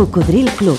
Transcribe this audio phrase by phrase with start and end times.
[0.00, 0.78] Cocodril Club.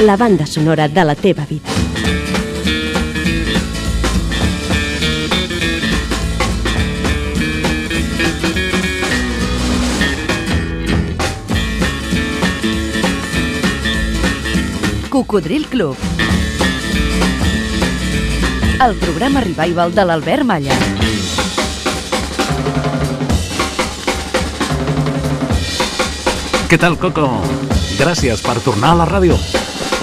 [0.00, 1.70] La banda sonora de la teva vida.
[15.08, 15.96] Cocodril Club.
[18.86, 20.98] El programa revival de l'Albert Malla.
[26.68, 27.24] Què tal, Coco?
[27.96, 29.38] Gràcies per tornar a la ràdio.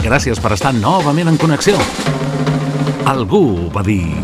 [0.01, 1.77] Gràcies per estar novament en connexió.
[3.05, 4.15] Algú va dir...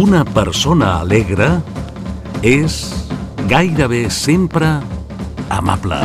[0.00, 1.50] Una persona alegre
[2.40, 2.78] és
[3.50, 4.70] gairebé sempre
[5.52, 5.98] amable.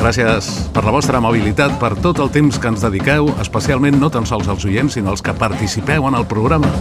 [0.00, 4.24] Gràcies per la vostra amabilitat, per tot el temps que ens dediqueu, especialment no tan
[4.24, 6.72] sols als oients, sinó als que participeu en el programa.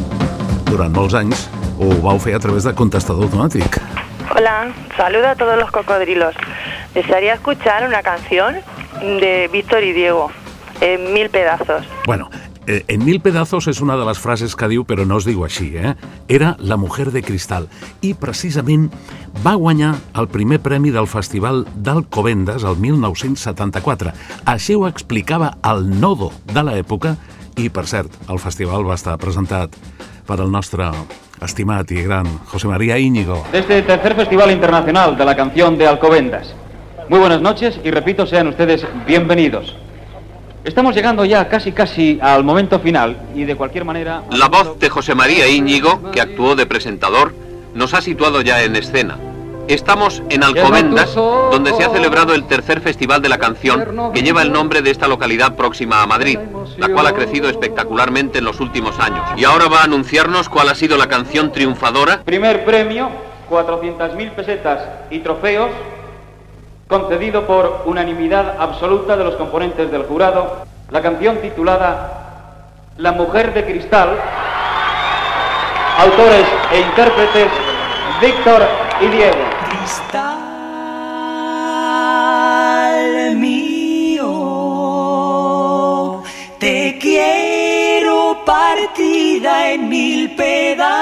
[0.71, 3.84] Durant molts anys ho vau fer a través de contestador automàtic.
[4.37, 6.35] Hola, saludo a todos los cocodrilos.
[6.93, 8.55] Desearía escuchar una canción
[8.99, 10.29] de Víctor y Diego,
[10.81, 11.85] en mil pedazos.
[12.05, 12.29] Bueno,
[12.67, 15.45] eh, en mil pedazos és una de les frases que diu, però no es diu
[15.47, 15.95] així, eh?
[16.27, 17.69] Era La mujer de cristal.
[18.03, 18.89] I precisament
[19.39, 24.11] va guanyar el primer premi del Festival d'Alcobendas el 1974.
[24.43, 27.15] Així ho explicava el nodo de l'època
[27.55, 29.79] i, per cert, el festival va estar presentat
[30.27, 30.91] per el nostre
[31.41, 33.45] estimat i gran José María Íñigo.
[33.51, 36.53] de este tercer Festival Internacional de la Canción de Alcobendas.
[37.09, 39.75] Muy buenas noches y repito, sean ustedes bienvenidos.
[40.63, 44.23] Estamos llegando ya casi casi al momento final y de cualquier manera...
[44.31, 47.35] La voz de José María Íñigo, que actuó de presentador,
[47.75, 49.19] nos ha situado ya en escena.
[49.67, 54.43] Estamos en Alcobendas, donde se ha celebrado el tercer Festival de la Canción, que lleva
[54.43, 56.37] el nombre de esta localidad próxima a Madrid,
[56.77, 59.27] la cual ha crecido espectacularmente en los últimos años.
[59.37, 62.21] Y ahora va a anunciarnos cuál ha sido la canción triunfadora.
[62.23, 63.09] Primer premio,
[63.49, 65.71] 400.000 pesetas y trofeos,
[66.87, 73.65] concedido por unanimidad absoluta de los componentes del jurado, la canción titulada La mujer de
[73.65, 74.15] cristal,
[75.97, 77.49] autores e intérpretes
[78.21, 78.61] Víctor
[79.01, 79.44] y Diego.
[79.69, 80.55] Cristal
[83.35, 84.31] mío,
[86.59, 90.95] te quiero partida en mil pedazos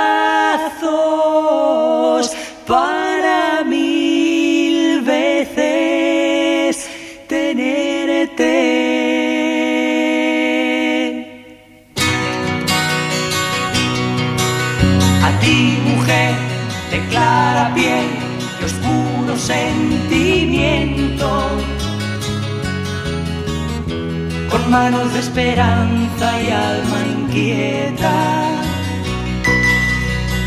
[24.74, 28.16] manos de esperanza y alma inquieta.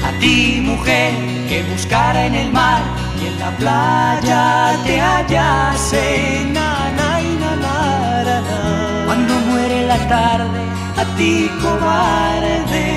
[0.09, 1.13] A ti, mujer,
[1.49, 2.83] que buscara en el mar
[3.23, 4.43] y en la playa
[4.85, 6.07] te hallase.
[9.07, 10.63] Cuando muere la tarde,
[11.03, 11.33] a ti,
[11.63, 12.89] cobarde.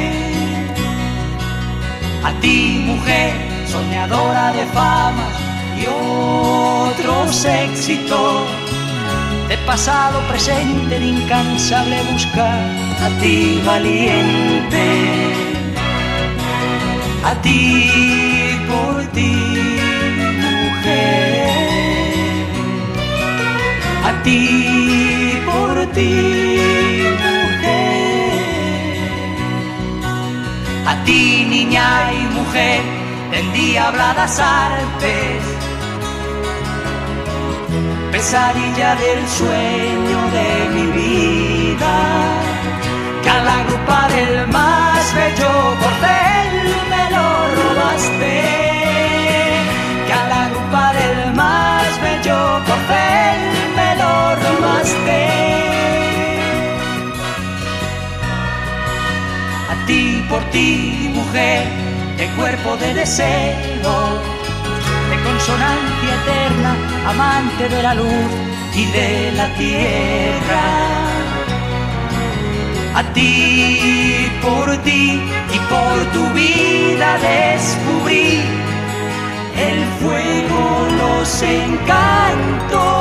[2.30, 2.58] A ti,
[2.92, 3.34] mujer,
[3.74, 5.36] soñadora de famas
[5.82, 8.48] y otros éxitos,
[9.50, 12.64] de pasado, presente, de incansable buscar.
[13.06, 14.88] A ti, valiente,
[17.24, 17.90] a ti,
[18.70, 19.36] por ti,
[20.46, 21.50] mujer,
[24.10, 24.44] a ti,
[25.50, 26.14] por ti,
[27.26, 28.40] mujer.
[30.86, 32.82] A ti, niña y mujer,
[33.32, 35.39] endiabladas artes,
[38.20, 41.96] pesadilla del sueño de mi vida,
[43.24, 46.54] que a la grupa del más bello bordel
[46.94, 47.28] me lo
[47.60, 48.36] robaste,
[50.06, 53.42] que a la grupa del más bello bordel
[53.80, 54.14] me lo
[54.44, 55.22] robaste.
[59.72, 61.64] A ti, por ti, mujer,
[62.18, 63.96] de cuerpo de deseo,
[65.50, 66.76] de consonancia eterna,
[67.08, 68.32] amante de la luz
[68.76, 70.64] y de la tierra.
[72.96, 75.20] A ti, por ti
[75.54, 78.42] y por tu vida descubrí
[79.58, 82.99] el fuego, los encantos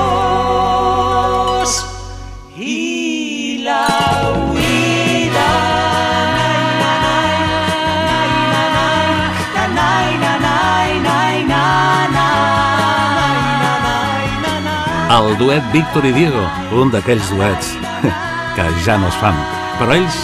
[15.28, 16.42] El duet Víctor i Diego,
[16.80, 17.72] un d'aquells duets
[18.56, 19.36] que ja no es fan.
[19.78, 20.16] Però ells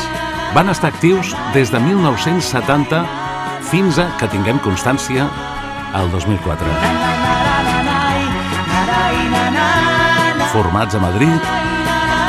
[0.54, 3.00] Van estar actius des de 1970
[3.66, 5.24] fins a, que tinguem constància,
[5.98, 6.68] el 2004.
[10.52, 11.50] Formats a Madrid,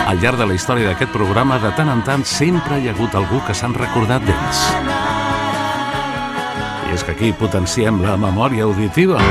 [0.09, 3.13] al llarg de la història d'aquest programa, de tant en tant sempre hi ha hagut
[3.13, 4.65] algú que s'han recordat d'ells.
[6.89, 9.21] I és que aquí potenciem la memòria auditiva.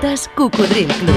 [0.00, 1.14] Escoltes Cocodril Club.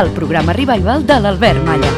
[0.00, 1.90] El programa revival de l'Albert Malla.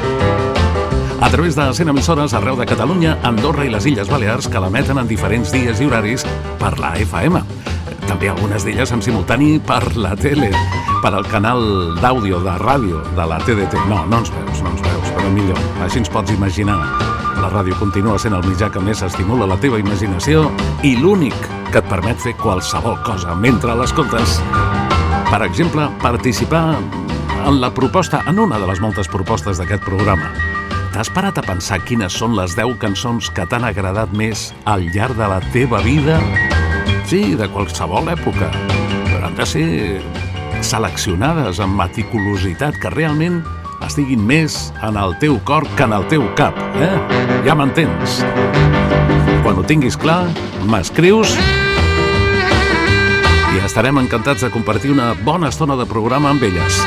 [1.20, 5.00] A través de 100 emissores arreu de Catalunya, Andorra i les Illes Balears que l'emeten
[5.00, 6.26] en diferents dies i horaris
[6.60, 7.40] per la FM.
[8.06, 10.52] També algunes d'elles en simultani per la tele,
[11.00, 11.64] per al canal
[12.02, 13.86] d'àudio de ràdio de la TDT.
[13.88, 15.62] No, no ens veus, no ens veus, però millor.
[15.86, 16.82] Així ens pots imaginar.
[17.40, 20.50] La ràdio continua sent el mitjà que més estimula la teva imaginació
[20.82, 24.38] i l'únic que et permet fer qualsevol cosa mentre l'escoltes.
[25.28, 26.78] Per exemple, participar
[27.46, 30.30] en la proposta, en una de les moltes propostes d'aquest programa.
[30.94, 35.18] T'has parat a pensar quines són les 10 cançons que t'han agradat més al llarg
[35.18, 36.16] de la teva vida?
[37.10, 38.48] Sí, de qualsevol època.
[39.10, 39.68] Però han de ser
[40.64, 43.42] seleccionades amb meticulositat que realment
[43.84, 46.56] estiguin més en el teu cor que en el teu cap.
[46.80, 46.94] Eh?
[47.46, 48.22] Ja m'entens?
[49.44, 50.24] Quan ho tinguis clar,
[50.68, 51.36] m'escrius
[53.68, 56.78] estarem encantats de compartir una bona estona de programa amb elles.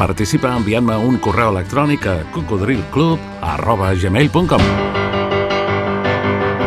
[0.00, 4.62] Participa enviant-me un correu electrònic a cocodrilclub.gmail.com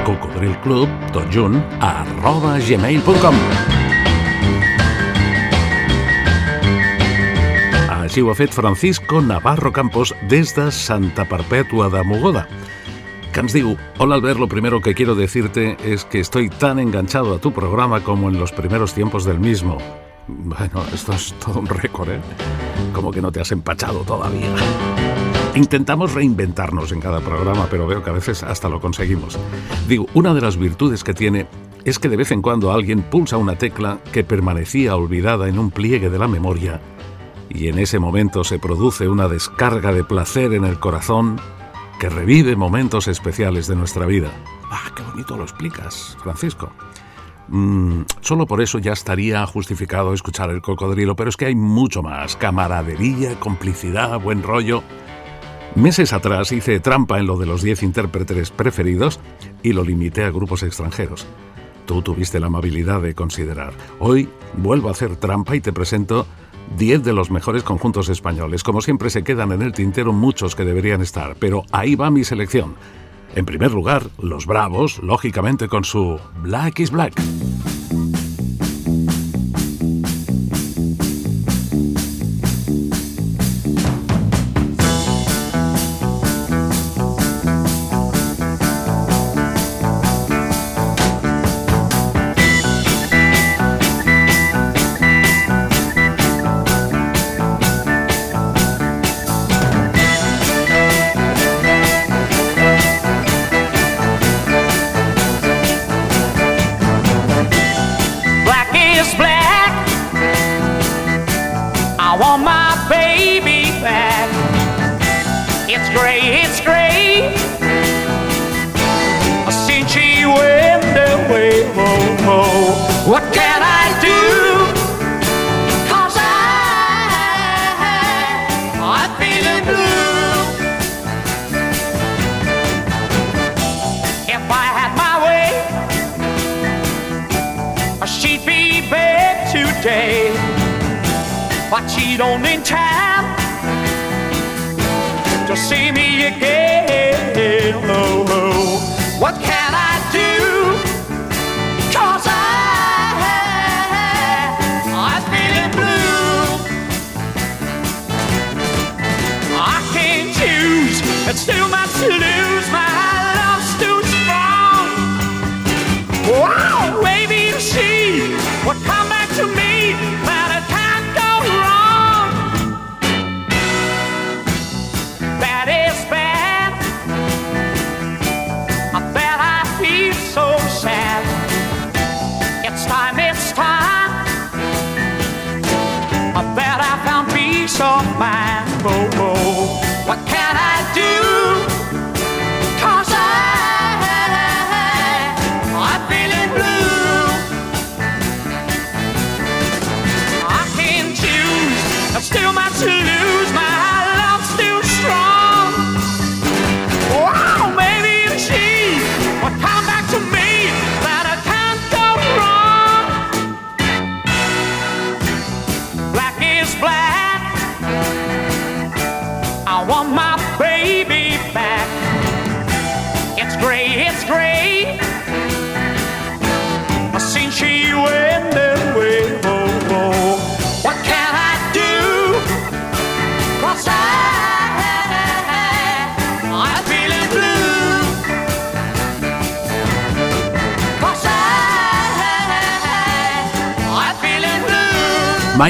[0.07, 3.35] cocodrilclub, tot junt, arroba gmail.com
[7.97, 12.47] Així ho ha fet Francisco Navarro Campos des de Santa Perpètua de Mogoda
[13.37, 17.35] que ens diu, hola Albert, lo primero que quiero decirte es que estoy tan enganchado
[17.35, 19.77] a tu programa como en los primeros tiempos del mismo.
[20.27, 22.19] Bueno, esto es todo un récord, ¿eh?
[22.93, 24.49] Como que no te has empachado todavía.
[25.53, 29.37] Intentamos reinventarnos en cada programa, pero veo que a veces hasta lo conseguimos.
[29.87, 31.45] Digo, una de las virtudes que tiene
[31.85, 35.69] es que de vez en cuando alguien pulsa una tecla que permanecía olvidada en un
[35.69, 36.81] pliegue de la memoria
[37.49, 41.39] y en ese momento se produce una descarga de placer en el corazón
[41.99, 44.31] que revive momentos especiales de nuestra vida.
[44.71, 46.71] Ah, qué bonito lo explicas, Francisco.
[47.47, 52.03] Mm, solo por eso ya estaría justificado escuchar el cocodrilo, pero es que hay mucho
[52.03, 52.35] más.
[52.35, 54.83] Camaradería, complicidad, buen rollo.
[55.75, 59.19] Meses atrás hice trampa en lo de los 10 intérpretes preferidos
[59.63, 61.25] y lo limité a grupos extranjeros.
[61.85, 63.73] Tú tuviste la amabilidad de considerar.
[63.99, 66.27] Hoy vuelvo a hacer trampa y te presento
[66.75, 68.63] 10 de los mejores conjuntos españoles.
[68.63, 72.23] Como siempre se quedan en el tintero muchos que deberían estar, pero ahí va mi
[72.23, 72.75] selección.
[73.35, 77.13] En primer lugar, los Bravos, lógicamente con su Black is Black.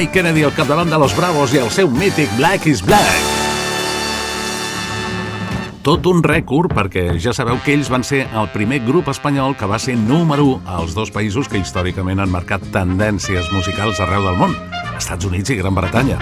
[0.08, 3.08] Mike Kennedy al capdavant de los Bravos i el seu mític Black is Black.
[5.84, 9.68] Tot un rècord perquè ja sabeu que ells van ser el primer grup espanyol que
[9.68, 14.38] va ser número 1 als dos països que històricament han marcat tendències musicals arreu del
[14.40, 14.54] món,
[14.96, 16.16] Estats Units i Gran Bretanya.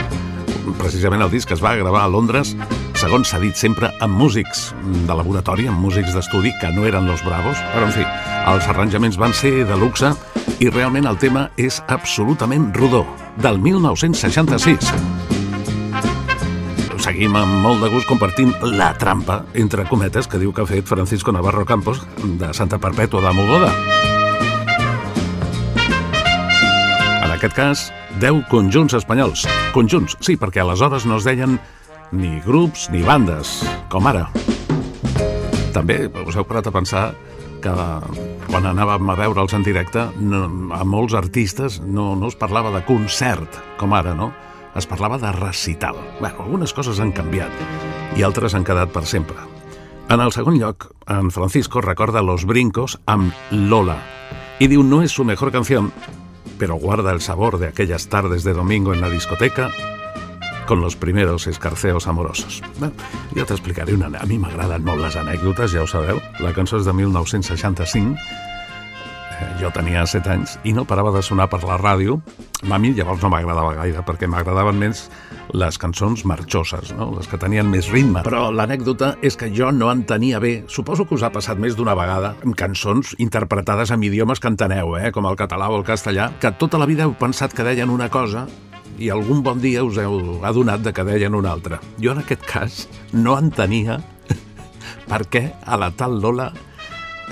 [0.81, 2.57] Precisament el disc es va gravar a Londres,
[2.99, 7.23] segons s'ha dit sempre, amb músics de laboratori, amb músics d'estudi, que no eren los
[7.23, 8.09] Bravos, però en fi,
[8.51, 10.11] els arranjaments van ser de luxe
[10.61, 13.05] i realment el tema és absolutament rodó,
[13.43, 14.95] del 1966
[17.07, 20.89] seguim amb molt de gust compartint la trampa, entre cometes, que diu que ha fet
[20.91, 23.69] Francisco Navarro Campos de Santa Perpètua de Mogoda.
[27.23, 27.85] En aquest cas,
[28.19, 29.47] 10 conjunts espanyols.
[29.77, 31.61] Conjunts, sí, perquè aleshores no es deien
[32.11, 33.61] ni grups ni bandes,
[33.93, 34.27] com ara.
[35.77, 37.07] També us heu parat a pensar
[37.63, 37.77] que
[38.47, 42.85] quan anàvem a veure'ls en directe, no, a molts artistes no, no es parlava de
[42.87, 44.33] concert, com ara, no?
[44.77, 45.97] es parlava de recital.
[46.21, 49.39] Bé, algunes coses han canviat i altres han quedat per sempre.
[50.13, 53.97] En el segon lloc, en Francisco recorda Los Brincos amb Lola
[54.61, 55.93] y diu no es su mejor canción,
[56.59, 59.71] pero guarda el sabor de aquellas tardes de domingo en la discoteca
[60.67, 62.61] con los primeros escarceos amorosos.
[62.81, 62.91] Bé,
[63.37, 64.11] jo t'explicaré una...
[64.19, 66.21] A mi m'agraden molt les anècdotes, ja ho sabeu.
[66.43, 68.19] La cançó és de 1965
[69.61, 72.19] jo tenia 7 anys i no parava de sonar per la ràdio.
[72.71, 75.07] A mi llavors no m'agradava gaire, perquè m'agradaven més
[75.57, 77.11] les cançons marxoses, no?
[77.17, 78.25] les que tenien més ritme.
[78.27, 81.97] Però l'anècdota és que jo no entenia bé, suposo que us ha passat més d'una
[81.99, 85.13] vegada, amb cançons interpretades en idiomes que enteneu, eh?
[85.13, 88.09] com el català o el castellà, que tota la vida heu pensat que deien una
[88.11, 88.47] cosa
[88.99, 91.81] i algun bon dia us heu adonat de que deien una altra.
[92.03, 92.79] Jo en aquest cas
[93.13, 94.01] no entenia
[95.11, 96.51] per què a la tal Lola,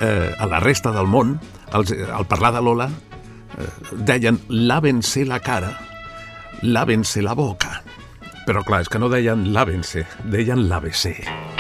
[0.01, 1.39] eh, a la resta del món,
[1.73, 3.71] al, al parlar de Lola, eh,
[4.05, 5.73] deien lávense la cara,
[6.63, 7.81] lávense la boca.
[8.45, 11.17] Però clar, és que no deien lávense, deien lávese.
[11.25, 11.54] La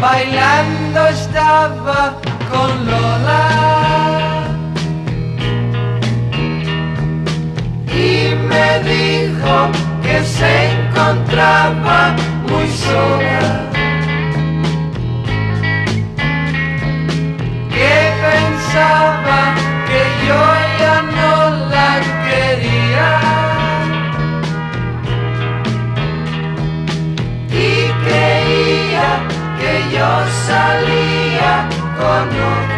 [0.00, 2.14] bailando estaba
[2.50, 3.78] con Lola.
[7.98, 9.70] y me dijo
[10.02, 12.14] que se encontraba
[12.48, 13.68] muy sola.
[17.74, 19.47] Que pensaba
[31.98, 32.77] con your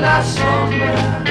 [0.00, 1.22] la sombra.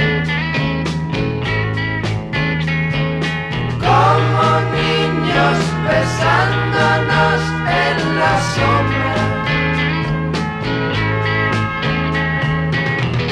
[3.80, 5.58] Como niños
[5.88, 9.06] besándonos en la sombra.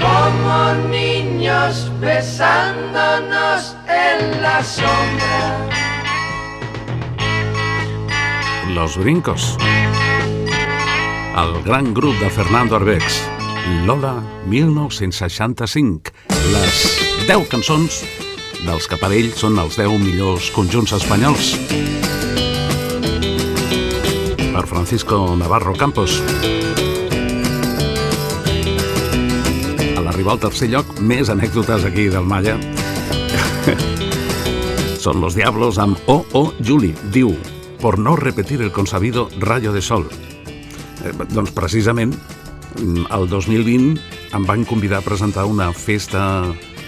[0.03, 5.67] como niños besándonos en la sombra.
[8.73, 9.57] Los Brincos.
[11.35, 13.32] El gran grup de Fernando Arbex.
[13.85, 16.11] Lola 1965.
[16.51, 16.79] Les
[17.27, 17.99] 10 cançons
[18.63, 21.53] dels que per ell són els 10 millors conjunts espanyols.
[24.43, 26.19] Per Francisco Navarro Campos.
[29.95, 32.59] A l'arribar al tercer lloc, més anècdotes aquí del Malla.
[35.03, 36.49] Son los Diablos amb O.O.
[36.59, 36.93] Juli.
[37.15, 37.35] Diu,
[37.79, 40.07] por no repetir el consabido rayo de sol.
[41.03, 42.15] Eh, doncs precisament
[42.79, 43.99] el 2020
[44.33, 46.43] em van convidar a presentar una festa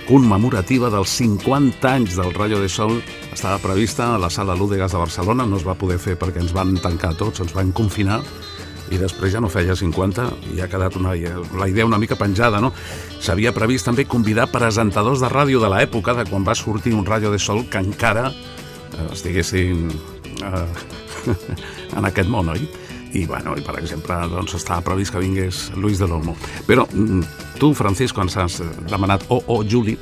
[0.07, 3.01] commemorativa dels 50 anys del Rayo de Sol.
[3.33, 6.53] Estava prevista a la sala Lúdegas de Barcelona, no es va poder fer perquè ens
[6.53, 8.21] van tancar tots, ens van confinar,
[8.93, 11.15] i després ja no feia 50 i ha quedat una,
[11.57, 12.71] la idea una mica penjada, no?
[13.21, 17.31] S'havia previst també convidar presentadors de ràdio de l'època de quan va sortir un Rayo
[17.33, 19.89] de Sol que encara eh, estiguessin
[20.45, 20.67] eh,
[21.97, 22.67] en aquest món, oi?
[23.15, 26.35] I, bueno, i per exemple, doncs estava previst que vingués Luis de l'Olmo.
[26.67, 27.21] Però mm,
[27.61, 29.95] tu, Francisco, ens has demanat Oh, oh, Juli,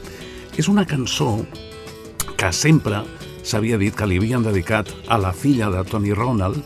[0.57, 1.35] és una cançó
[2.37, 3.03] que sempre
[3.45, 6.57] s'havia dit que li havien dedicat a la filla de Tony Ronald,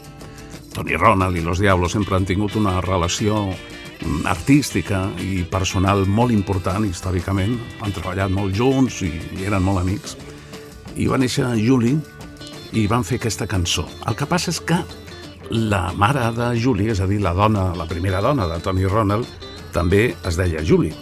[0.77, 6.31] Tony Ronald i Los Diablos sempre han tingut una relació mm, artística i personal molt
[6.31, 9.11] important històricament, han treballat molt junts i,
[9.43, 10.15] eren molt amics.
[10.95, 11.97] I va néixer Julie
[12.77, 13.87] i van fer aquesta cançó.
[14.05, 14.77] El que passa és que
[15.51, 19.27] la mare de Julie, és a dir, la dona, la primera dona de Tony Ronald,
[19.73, 20.95] també es deia Julie.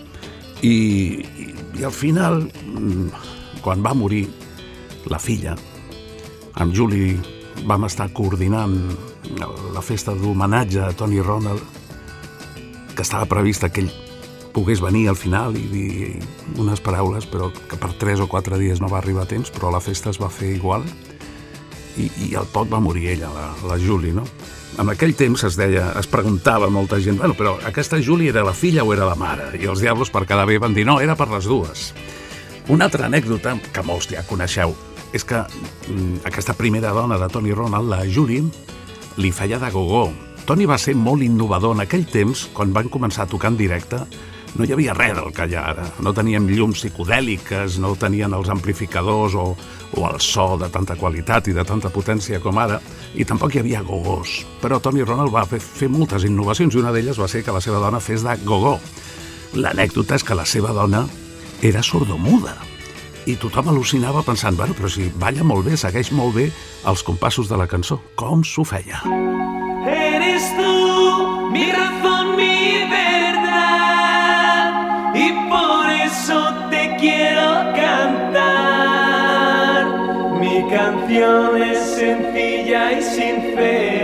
[0.62, 1.48] I, i,
[1.80, 4.26] i al final, mm, quan va morir
[5.12, 5.56] la filla,
[6.56, 7.18] amb Julie
[7.66, 8.76] vam estar coordinant
[9.74, 11.62] la festa d'homenatge a Tony Ronald,
[12.96, 13.94] que estava prevista que ell
[14.56, 15.90] pogués venir al final i dir
[16.62, 19.74] unes paraules, però que per tres o quatre dies no va arribar a temps, però
[19.74, 20.86] la festa es va fer igual
[21.98, 24.26] i, i al pot va morir ella, la, la Julie, no?
[24.82, 28.54] En aquell temps es deia, es preguntava molta gent, bueno, però aquesta Julie era la
[28.54, 29.54] filla o era la mare?
[29.56, 31.94] I els diables per cada bé van dir, no, era per les dues.
[32.68, 34.76] Una altra anècdota, que molts ja coneixeu,
[35.16, 38.44] és que mm, aquesta primera dona de Tony Ronald, la Julie,
[39.22, 40.10] li feia de gogó.
[40.46, 44.02] Tony va ser molt innovador en aquell temps, quan van començar a tocar en directe,
[44.56, 45.86] no hi havia res del que hi ha ara.
[46.04, 49.50] No teníem llums psicodèliques, no tenien els amplificadors o,
[49.96, 52.80] o el so de tanta qualitat i de tanta potència com ara,
[53.16, 54.42] i tampoc hi havia gogós.
[54.62, 57.64] Però Tony Ronald va fer, fer moltes innovacions i una d'elles va ser que la
[57.64, 58.78] seva dona fes de gogó.
[59.56, 61.06] L'anècdota és que la seva dona
[61.64, 62.56] era sordomuda
[63.26, 66.50] i tothom al·lucinava pensant, bueno, però si balla molt bé, segueix molt bé
[66.86, 67.98] els compassos de la cançó.
[68.20, 69.02] Com s'ho feia?
[69.86, 70.15] Eres
[81.56, 83.95] es sencilla y sincera,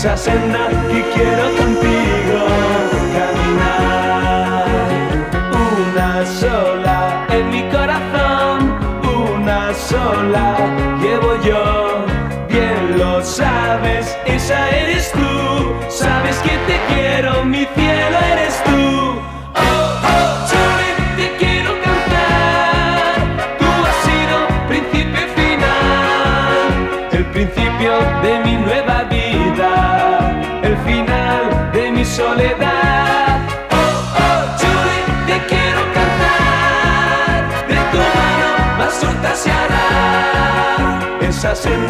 [0.00, 0.89] se hacen nada.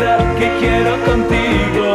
[0.01, 1.95] Senda que quiero contigo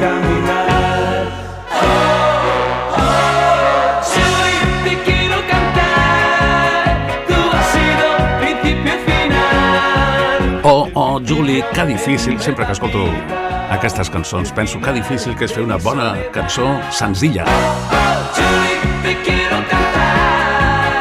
[0.00, 1.26] caminar.
[1.72, 6.98] Oh, oh, te quiero cantar.
[7.28, 8.06] Tú has sido
[8.40, 10.60] principio y final.
[10.62, 13.08] Oh, oh, Juli, que difícil, sempre que escolto
[13.70, 17.44] aquestes cançons, penso que difícil que és fer una bona cançó senzilla
[18.34, 20.00] Julie, te quiero cantar.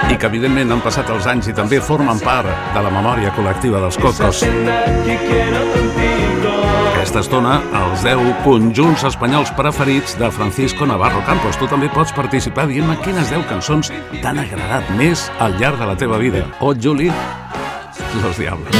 [0.10, 3.82] i que evidentment han passat els anys i també formen part de la memòria col·lectiva
[3.84, 4.42] dels cocos.
[7.10, 11.56] Aquesta estona, els 10 conjunts espanyols preferits de Francisco Navarro Campos.
[11.58, 13.90] Tu també pots participar dient-me quines 10 cançons
[14.22, 16.44] t'han agradat més al llarg de la teva vida.
[16.62, 17.10] Oh, Juli,
[18.22, 18.78] los diablos.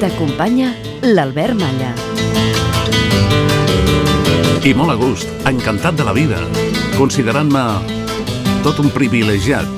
[0.00, 0.72] T'acompanya
[1.12, 1.92] l'Albert Malla.
[4.64, 6.38] I molt a gust, encantat de la vida,
[6.96, 7.64] considerant-me
[8.64, 9.68] tot un privilegiat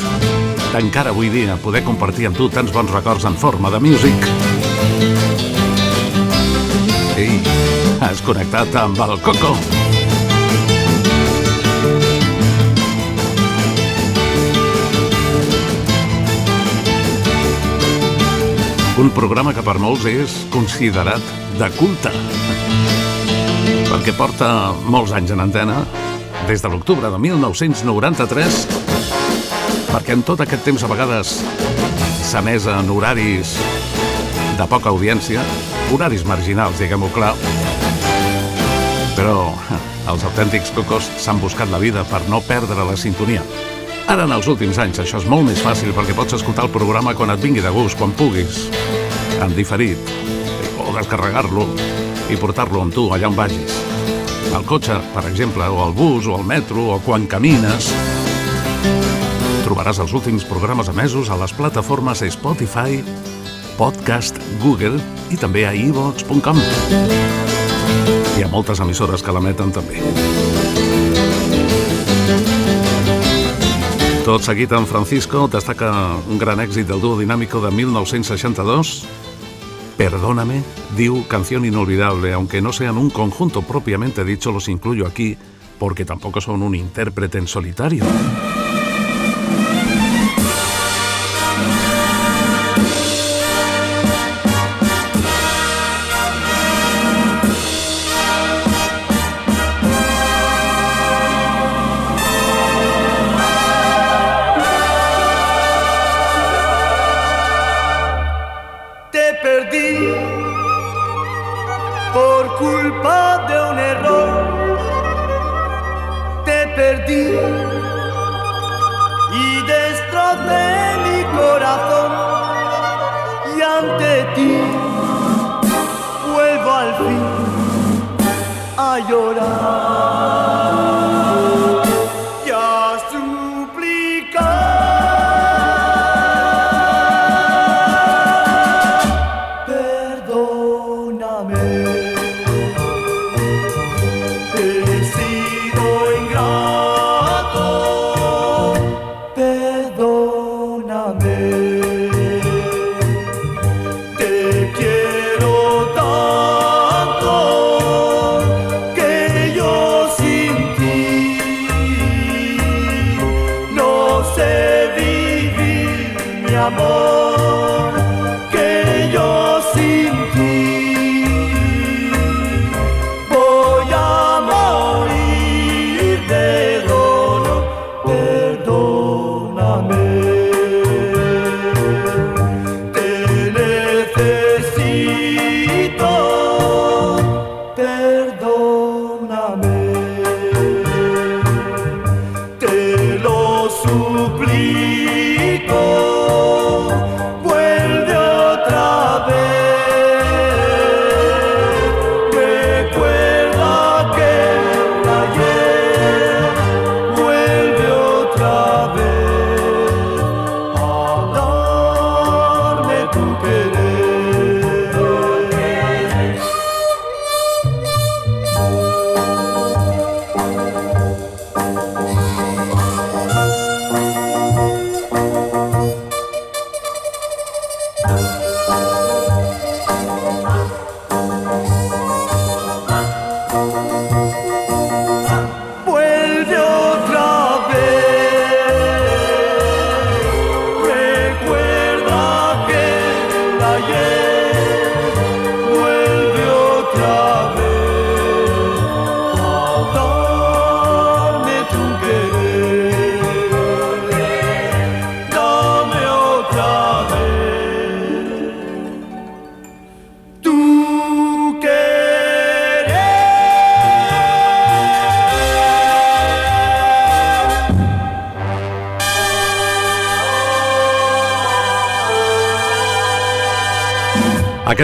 [0.74, 4.28] d'encara avui dia poder compartir amb tu tants bons records en forma de music.
[7.18, 7.40] Ei,
[8.02, 9.73] has connectat amb el Coco.
[19.04, 22.12] Un programa que per molts és considerat de culte
[23.90, 24.46] perquè porta
[24.88, 25.82] molts anys en antena,
[26.48, 28.56] des de l'octubre de 1993,
[29.92, 31.34] perquè en tot aquest temps a vegades
[32.48, 33.52] més en horaris
[34.58, 35.44] de poca audiència,
[35.94, 37.34] horaris marginals, diguem-ho clar,
[39.14, 39.52] però
[40.10, 43.44] els autèntics cocos s'han buscat la vida per no perdre la sintonia.
[44.04, 47.14] Ara, en els últims anys, això és molt més fàcil perquè pots escoltar el programa
[47.16, 48.66] quan et vingui de gust, quan puguis,
[49.40, 50.12] en diferit,
[50.84, 51.64] o descarregar-lo
[52.28, 53.78] i portar-lo amb tu allà on vagis.
[54.54, 57.88] Al cotxe, per exemple, o al bus, o al metro, o quan camines.
[59.64, 63.00] Trobaràs els últims programes emesos a les plataformes Spotify,
[63.78, 65.00] Podcast, Google
[65.32, 66.60] i també a iVox.com.
[68.34, 70.23] Hi ha moltes emissores que l'emeten també.
[74.24, 79.04] Tot seguit en Francisco destaca un gran èxit del dúo dinàmico de 1962
[79.96, 80.62] Perdóname,
[80.96, 85.36] diu Canción Inolvidable, aunque no sean un conjunto propiamente dicho, los incluyo aquí
[85.78, 88.04] porque tampoco son un intérprete en solitario.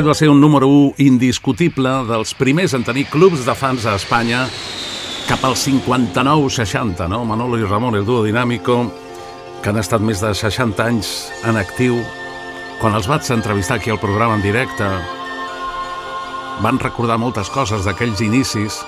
[0.00, 3.98] Aquest va ser un número 1 indiscutible dels primers en tenir clubs de fans a
[3.98, 4.46] Espanya
[5.28, 7.18] cap al 59-60, no?
[7.28, 8.78] Manolo i Ramon, el duo dinàmico,
[9.60, 11.10] que han estat més de 60 anys
[11.44, 12.00] en actiu.
[12.80, 14.88] Quan els vaig entrevistar aquí al programa en directe,
[16.64, 18.80] van recordar moltes coses d'aquells inicis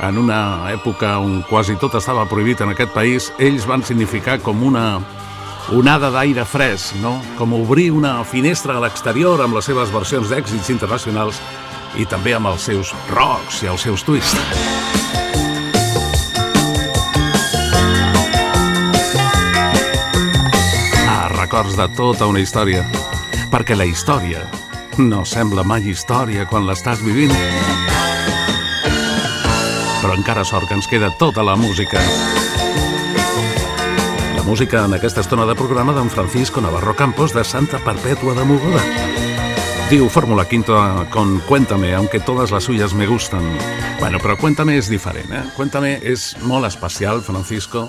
[0.00, 4.64] en una època on quasi tot estava prohibit en aquest país, ells van significar com
[4.64, 5.02] una
[5.68, 7.20] onada d'aire fresc, no?
[7.38, 11.40] com obrir una finestra a l'exterior amb les seves versions d'èxits internacionals
[11.98, 14.34] i també amb els seus rocks i els seus twists.
[21.06, 22.84] Ah, records de tota una història,
[23.52, 24.46] perquè la història
[24.98, 27.34] no sembla mai història quan l'estàs vivint.
[30.00, 32.00] Però encara sort que ens queda tota la música
[34.50, 38.80] música en aquesta estona de programa d'en Francisco Navarro Campos de Santa Perpètua de Mogoda.
[39.86, 43.46] Diu Fórmula Quinta con Cuéntame, aunque todas las suyas me gustan.
[44.00, 45.44] Bueno, però Cuéntame és diferent, eh?
[45.54, 47.86] Cuéntame és molt especial, Francisco.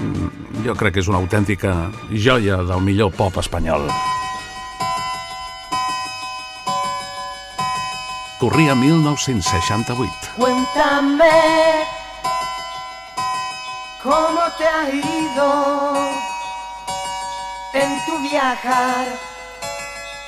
[0.00, 3.86] Mm, jo crec que és una autèntica joia del millor pop espanyol.
[8.42, 10.34] Corria 1968.
[10.34, 11.99] Cuéntame
[14.02, 15.94] ¿Cómo te ha ido
[17.74, 19.06] en tu viajar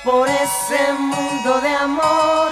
[0.03, 2.51] por ese mundo de amor?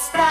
[0.00, 0.29] está.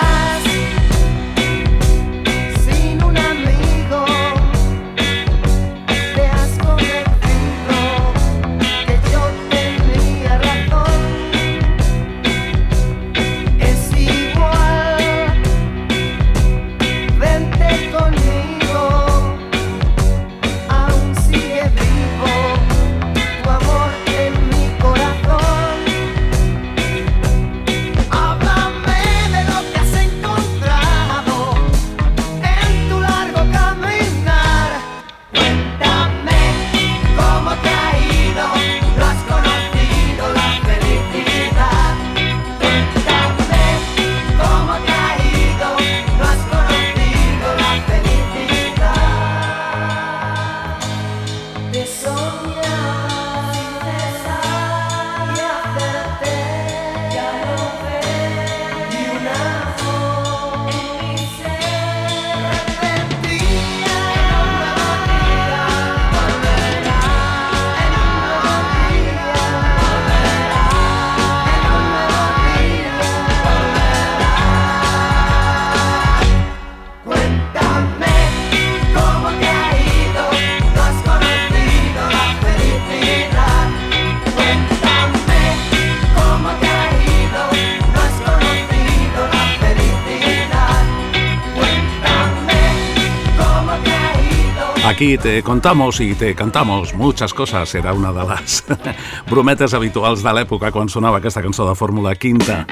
[94.99, 97.73] Aquí te contamos y te cantamos muchas cosas.
[97.73, 98.65] Era una de les
[99.31, 102.65] brometes habituals de l'època quan sonava aquesta cançó de Fórmula Quinta.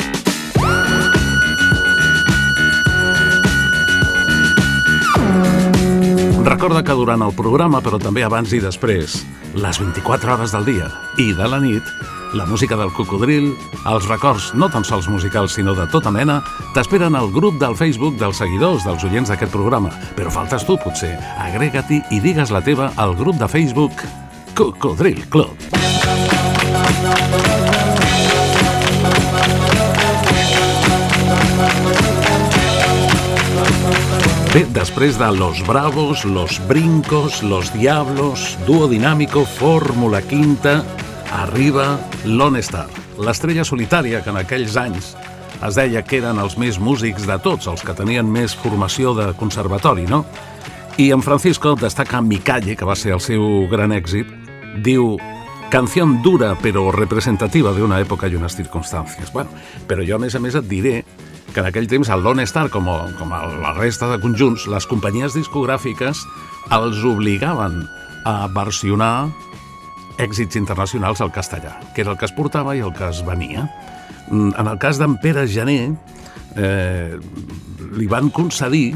[6.43, 9.21] Recorda que durant el programa, però també abans i després,
[9.55, 10.91] les 24 hores del dia
[11.23, 11.95] i de la nit,
[12.33, 13.51] la música del cocodril,
[13.87, 16.41] els records no tan sols musicals sinó de tota mena,
[16.75, 19.91] t'esperen al grup del Facebook dels seguidors, dels oients d'aquest programa.
[20.17, 21.15] Però faltes tu, potser.
[21.47, 24.03] Agrega-t'hi i digues la teva al grup de Facebook
[24.57, 25.53] Cocodril Club.
[34.53, 40.83] Bé, després de Los Bravos, Los Brincos, Los Diablos, Dúo Dinámico, Fórmula Quinta,
[41.37, 42.87] arriba Lone Star,
[43.21, 45.13] l'estrella solitària que en aquells anys
[45.65, 49.31] es deia que eren els més músics de tots, els que tenien més formació de
[49.37, 50.23] conservatori, no?
[50.97, 54.29] I en Francisco destaca Mi Calle, que va ser el seu gran èxit,
[54.81, 55.15] diu
[55.69, 59.29] canción dura però representativa d'una època i unes circumstàncies.
[59.33, 59.53] Bueno,
[59.87, 61.03] però jo a més a més et diré
[61.53, 65.37] que en aquell temps el Lone Star, com, com la resta de conjunts, les companyies
[65.37, 66.25] discogràfiques
[66.73, 67.83] els obligaven
[68.25, 69.29] a versionar
[70.17, 73.67] èxits internacionals al castellà, que era el que es portava i el que es venia.
[74.29, 75.95] Mm, en el cas d'en Pere Gené,
[76.55, 77.17] eh,
[77.97, 78.95] li van concedir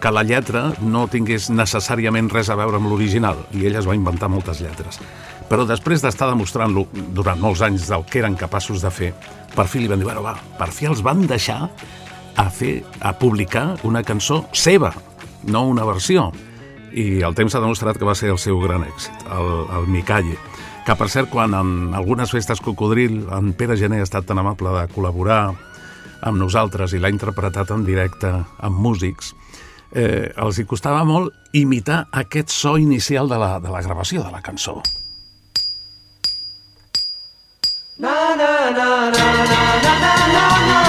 [0.00, 3.96] que la lletra no tingués necessàriament res a veure amb l'original, i ell es va
[3.96, 5.00] inventar moltes lletres.
[5.48, 9.12] Però després d'estar demostrant-lo durant molts anys del que eren capaços de fer,
[9.54, 11.68] per fi li van dir, bueno, va, per fi els van deixar
[12.36, 14.92] a fer, a publicar una cançó seva,
[15.46, 16.30] no una versió.
[16.94, 20.38] I el temps ha demostrat que va ser el seu gran èxit, el, el Micalle
[20.84, 24.74] que per cert, quan en algunes festes cocodril en Pere Gené ha estat tan amable
[24.74, 25.54] de col·laborar
[26.24, 29.32] amb nosaltres i l'ha interpretat en directe amb músics,
[29.92, 34.32] eh, els hi costava molt imitar aquest so inicial de la, de la gravació de
[34.32, 34.80] la cançó.
[37.96, 40.83] Na, na, na, na, na, na, na, na, na,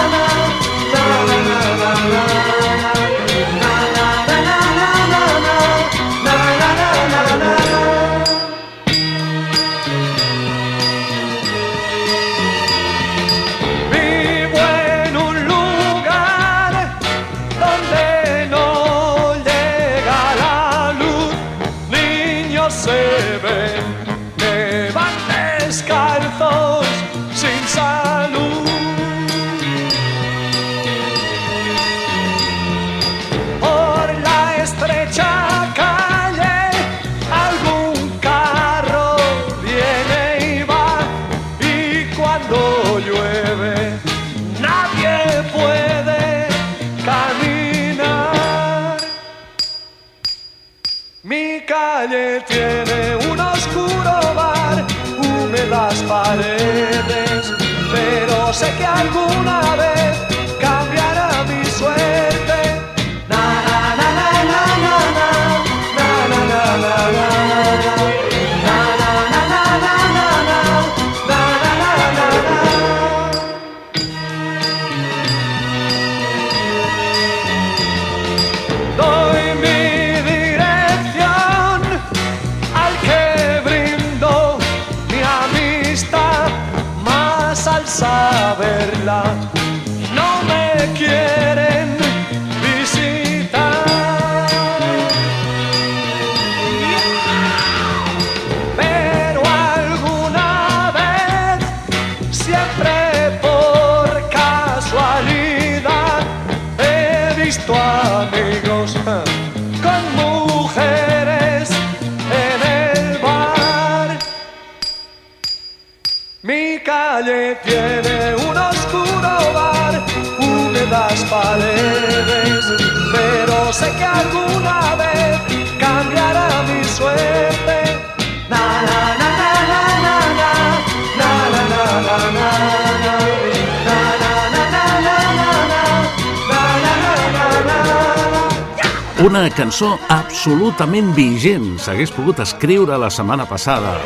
[139.36, 143.98] Una cançó absolutament vigent s'hagués pogut escriure la setmana passada.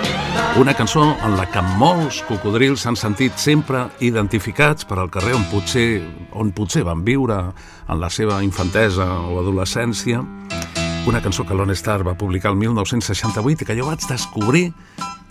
[0.58, 5.46] Una cançó en la que molts cocodrils s'han sentit sempre identificats per al carrer on
[5.52, 6.02] potser,
[6.34, 10.24] on potser van viure en la seva infantesa o adolescència.
[11.06, 14.72] Una cançó que Lone Star va publicar el 1968 i que jo vaig descobrir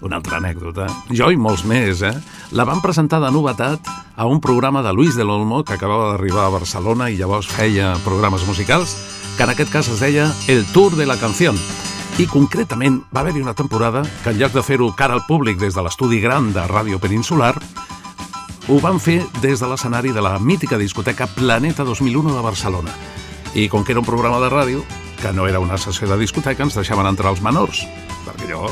[0.06, 0.86] una altra anècdota.
[1.10, 2.14] Jo i molts més, eh?
[2.54, 6.46] La van presentar de novetat a un programa de Luis del Olmo que acabava d'arribar
[6.46, 8.94] a Barcelona i llavors feia programes musicals
[9.38, 11.54] que en aquest cas es deia El Tour de la Canción.
[12.18, 15.76] I concretament va haver-hi una temporada que en lloc de fer-ho cara al públic des
[15.78, 17.52] de l'estudi gran de Ràdio Peninsular,
[18.66, 22.90] ho van fer des de l'escenari de la mítica discoteca Planeta 2001 de Barcelona.
[23.54, 24.82] I com que era un programa de ràdio,
[25.22, 27.86] que no era una sessió de discoteca, ens deixaven entrar els menors,
[28.26, 28.66] perquè jo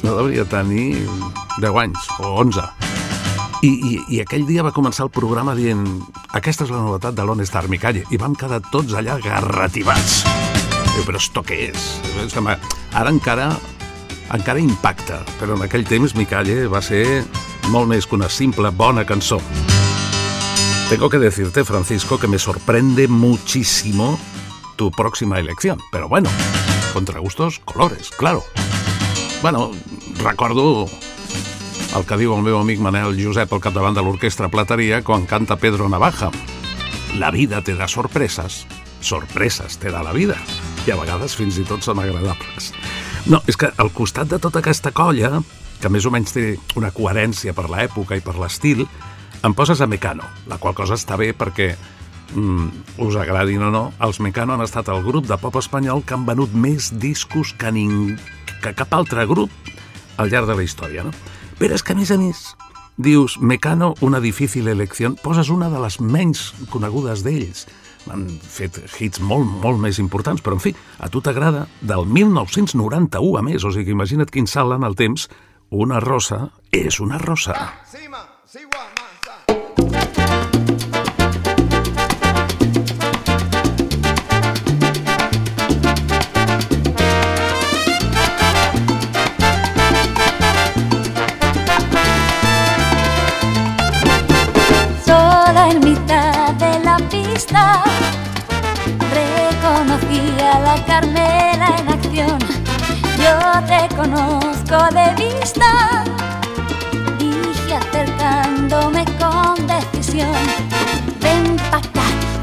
[0.00, 1.04] no devia tenir
[1.60, 2.99] 10 anys o 11.
[3.60, 5.82] I, i, I aquell dia va començar el programa dient
[6.36, 10.22] aquesta és la novetat de l'Hone Star Micalle i vam quedar tots allà garrativats.
[10.94, 11.90] Diu, però esto què és?
[12.32, 13.50] que ara encara
[14.32, 17.04] encara impacta, però en aquell temps Micalle va ser
[17.68, 19.40] molt més que una simple bona cançó.
[20.88, 24.18] Tengo que decirte, Francisco, que me sorprende muchísimo
[24.76, 25.78] tu próxima elección.
[25.92, 26.30] Pero bueno,
[26.94, 28.42] contra gustos, colores, claro.
[29.42, 29.70] Bueno,
[30.22, 30.86] recordo
[31.96, 35.58] el que diu el meu amic Manel Josep al capdavant de l'orquestra Plateria quan canta
[35.58, 36.30] Pedro Navaja.
[37.18, 38.64] La vida te da sorpreses,
[39.02, 40.36] sorpreses te da la vida.
[40.86, 42.70] I a vegades fins i tot són agradables.
[43.26, 45.42] No, és que al costat de tota aquesta colla,
[45.80, 46.44] que més o menys té
[46.78, 48.86] una coherència per l'època i per l'estil,
[49.42, 51.74] em poses a Mecano, la qual cosa està bé perquè,
[52.36, 56.14] mm, us agradin o no, els Mecano han estat el grup de pop espanyol que
[56.14, 58.16] han venut més discos que, ning...
[58.62, 59.50] que cap altre grup
[60.18, 61.12] al llarg de la història, no?
[61.60, 62.38] Però és que, a més a més,
[62.96, 67.66] dius Mecano, una difícil elecció, poses una de les menys conegudes d'ells.
[68.08, 73.36] Han fet hits molt, molt més importants, però, en fi, a tu t'agrada del 1991
[73.36, 75.28] a més, o sigui, imagina't quin salt en el temps,
[75.68, 77.58] una rosa és una rosa.
[77.92, 78.64] Sí, ma, sí,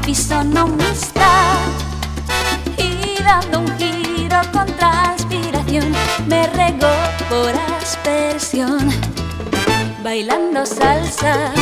[0.08, 1.30] fisonomista,
[2.78, 5.92] y dando un giro con transpiración,
[6.26, 6.94] me regó
[7.28, 8.88] por aspersión.
[10.02, 11.52] Bailando salsa,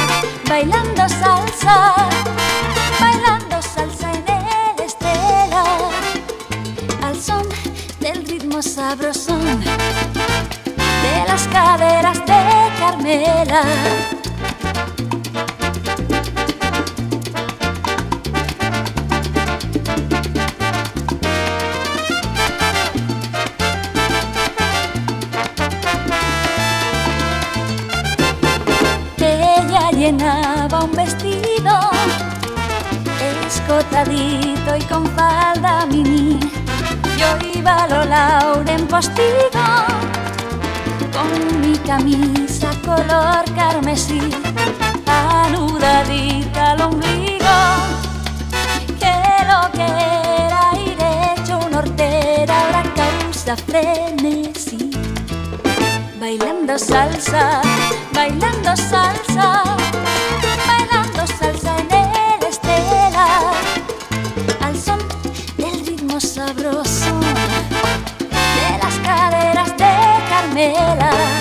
[0.49, 1.97] bailando salsa,
[3.01, 5.65] bailando salsa en el estela
[7.21, 7.49] son
[7.99, 12.41] del ritmo sabrosón de las caderas de
[12.79, 13.63] Carmela.
[34.79, 36.39] Y con falda mini
[37.17, 39.67] yo iba a lo Lauren postigo
[41.13, 44.21] con mi camisa color carmesí,
[45.07, 47.57] anudadita al ombligo,
[49.01, 49.15] que
[49.51, 49.87] lo que
[50.45, 54.91] era ir hecho un hortera ahora causa frenesí.
[56.21, 57.63] Bailando salsa,
[58.13, 59.77] bailando salsa,
[70.69, 71.36] escuela.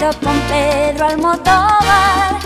[0.00, 2.38] Con Pedro al Almodóvar.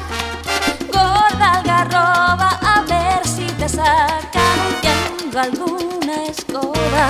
[0.93, 7.07] Gorda algarroba, a ver si te sacan limpiando alguna escoba.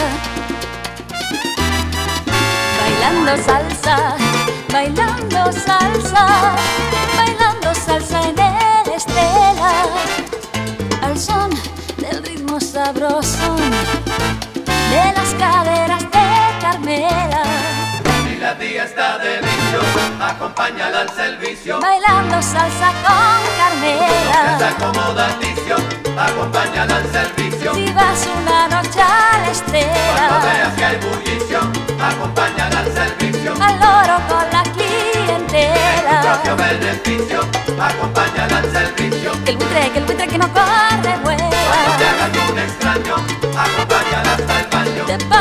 [2.78, 4.16] Bailando salsa,
[4.70, 6.56] bailando salsa,
[7.16, 9.72] bailando salsa en el estela,
[11.02, 11.50] al son
[12.60, 13.53] sabroso
[18.74, 19.80] Tía está de vicio,
[20.20, 21.78] acompáñala al servicio.
[21.78, 24.58] Bailando salsa con Carmela.
[24.58, 25.76] Se acomoda ticio,
[26.18, 27.72] acompáñala al servicio.
[27.72, 30.26] Si vas una noche a la estela.
[30.28, 31.60] Cuando veas que hay bullicio,
[32.02, 33.52] acompáñala al servicio.
[33.62, 36.10] Al loro con la clientela.
[36.10, 37.40] En propio beneficio,
[37.80, 39.44] acompáñala al servicio.
[39.44, 41.48] Que el buitre, que el buitre que no corre vuela.
[41.68, 43.14] Cuando te hagan un extraño,
[43.56, 45.33] acompáñala hasta el baño.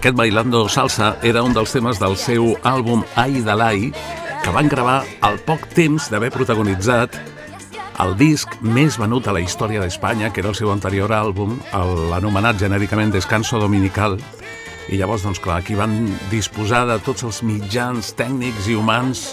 [0.00, 3.90] Aquest Bailando Salsa era un dels temes del seu àlbum Ai Dalai,
[4.40, 7.18] que van gravar al poc temps d'haver protagonitzat
[8.00, 11.52] el disc més venut a la història d'Espanya, que era el seu anterior àlbum,
[12.14, 14.16] l'anomenat genèricament Descanso Dominical,
[14.88, 19.26] i llavors, doncs clar, aquí van disposar de tots els mitjans tècnics i humans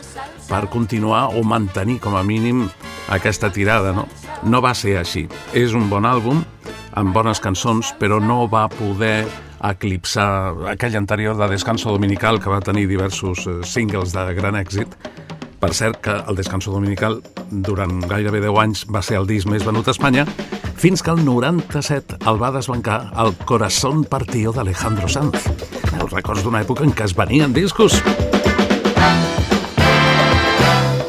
[0.51, 2.65] per continuar o mantenir com a mínim
[3.07, 4.09] aquesta tirada, no?
[4.43, 5.29] No va ser així.
[5.55, 6.43] És un bon àlbum,
[6.91, 9.23] amb bones cançons, però no va poder
[9.63, 14.93] eclipsar aquell anterior de Descanso Dominical que va tenir diversos eh, singles de gran èxit.
[15.57, 19.65] Per cert que el Descanso Dominical durant gairebé 10 anys va ser el disc més
[19.65, 20.27] venut a Espanya
[20.77, 25.49] fins que el 97 el va desbancar el Corazón Partió d'Alejandro Sanz.
[25.97, 27.97] Els records d'una època en què es venien discos.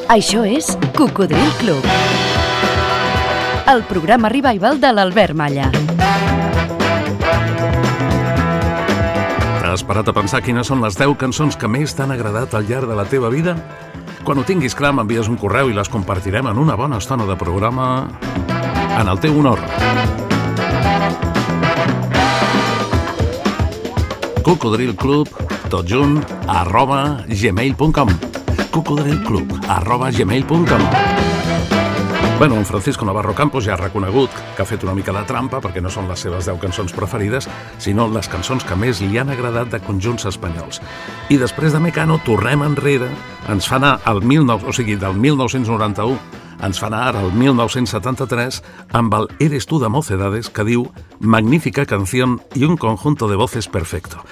[0.09, 1.85] Això és Cocodril Club.
[3.69, 5.88] el programa revival de l'Albert Malla.
[9.79, 12.91] Has parat a pensar quines són les 10 cançons que més t'han agradat al llarg
[12.91, 13.53] de la teva vida?
[14.27, 17.37] Quan ho tinguis clar, m'envies un correu i les compartirem en una bona estona de
[17.39, 18.09] programa
[18.99, 19.63] en el teu honor.
[24.43, 25.31] Cocodril Club,
[25.71, 26.19] tot junt,
[26.49, 28.11] arroba gmail.com
[28.75, 31.18] cocodrilclub, arroba gmail.com
[32.39, 35.59] Bueno, en Francisco Navarro Campos ja ha reconegut que ha fet una mica de trampa
[35.59, 37.49] perquè no són les seves 10 cançons preferides,
[37.83, 40.79] sinó les cançons que més li han agradat de conjunts espanyols.
[41.35, 43.09] I després de Mecano tornem enrere,
[43.51, 46.15] ens fa anar al 19, o sigui, del 1991,
[46.63, 48.61] ens fa anar ara al 1973
[49.01, 50.87] amb el Eres tú de Mocedades que diu
[51.19, 54.23] Magnífica canción y un conjunto de voces perfecto.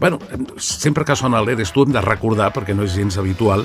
[0.00, 0.18] Bueno,
[0.58, 3.64] sempre que sona l'Eres tú hem de recordar, perquè no és gens habitual,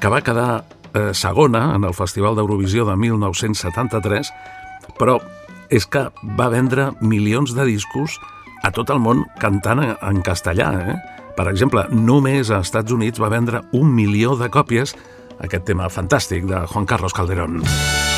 [0.00, 0.64] que va quedar
[0.94, 4.30] eh, segona en el Festival d'Eurovisió de 1973,
[4.98, 5.18] però
[5.72, 6.06] és que
[6.38, 8.18] va vendre milions de discos
[8.64, 10.70] a tot el món cantant en, castellà.
[10.80, 10.96] Eh?
[11.36, 14.94] Per exemple, només als Estats Units va vendre un milió de còpies
[15.44, 17.60] aquest tema fantàstic de Juan Carlos Calderón.
[17.60, 18.13] Como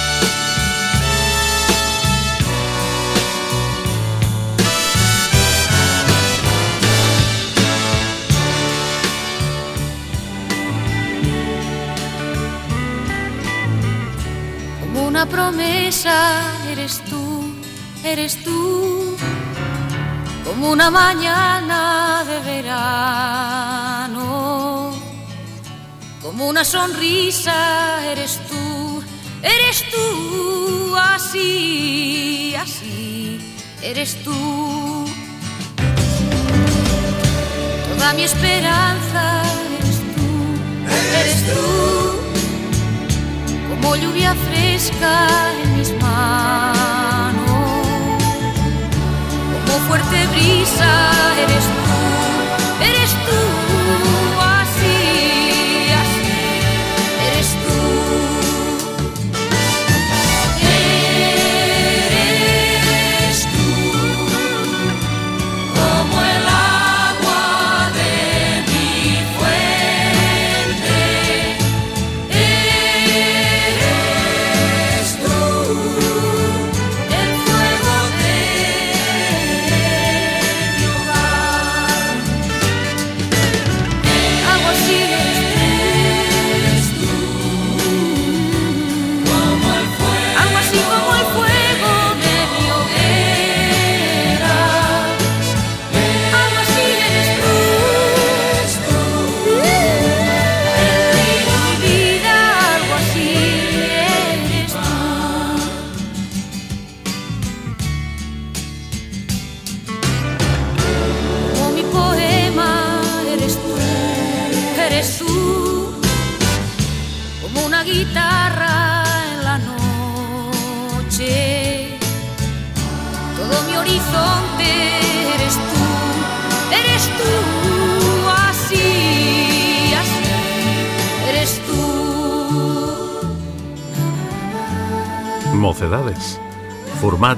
[15.27, 17.55] promesa eres tú,
[18.05, 19.17] eres tú,
[20.45, 24.23] como una mañana de verano,
[26.23, 29.03] como una sonrisa eres tú,
[29.43, 35.07] eres tú, así, así, eres tú.
[37.89, 39.43] Toda mi esperanza
[39.79, 40.29] eres tú,
[41.19, 42.36] eres tú
[43.81, 45.29] como lluvia fresca
[45.63, 47.43] en mis manos,
[49.67, 50.91] como fuerte brisa
[51.39, 51.86] eres tú,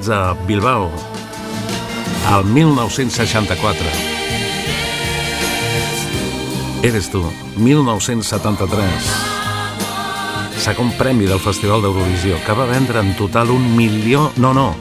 [0.09, 0.90] a Bilbao
[2.28, 3.86] al 1964.
[6.82, 7.24] Eres tu,
[7.56, 8.86] 1973.
[10.59, 14.32] Segon premi del Festival d'Eurovisió, que va vendre en total un milió...
[14.36, 14.74] No, no,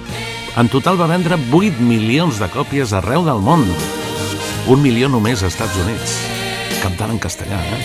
[0.58, 3.66] en total va vendre 8 milions de còpies arreu del món.
[4.68, 6.18] Un milió només als Estats Units.
[6.84, 7.82] Cantant en castellà, eh?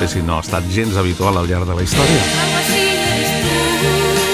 [0.00, 2.65] Que si no ha estat gens habitual al llarg de la història.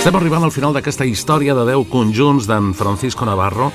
[0.02, 3.68] Estem arribant al final d'aquesta història de 10 conjunts d'en Francisco Navarro,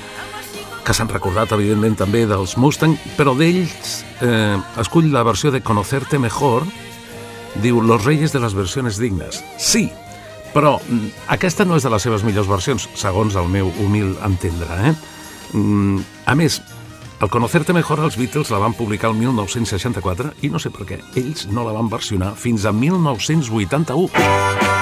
[0.84, 6.20] que s'han recordat, evidentment, també dels Mustang, però d'ells eh, escull la versió de Conocerte
[6.20, 6.68] Mejor,
[7.64, 9.40] diu Los Reyes de les versiones dignes.
[9.56, 9.86] Sí,
[10.52, 14.68] però mm, aquesta no és de les seves millors versions, segons el meu humil entendre.
[14.84, 14.94] Eh?
[15.56, 16.60] Mm, A més,
[17.24, 21.00] el Conocerte Mejor els Beatles la van publicar el 1964 i no sé per què,
[21.16, 24.77] ells no la van versionar fins a 1981.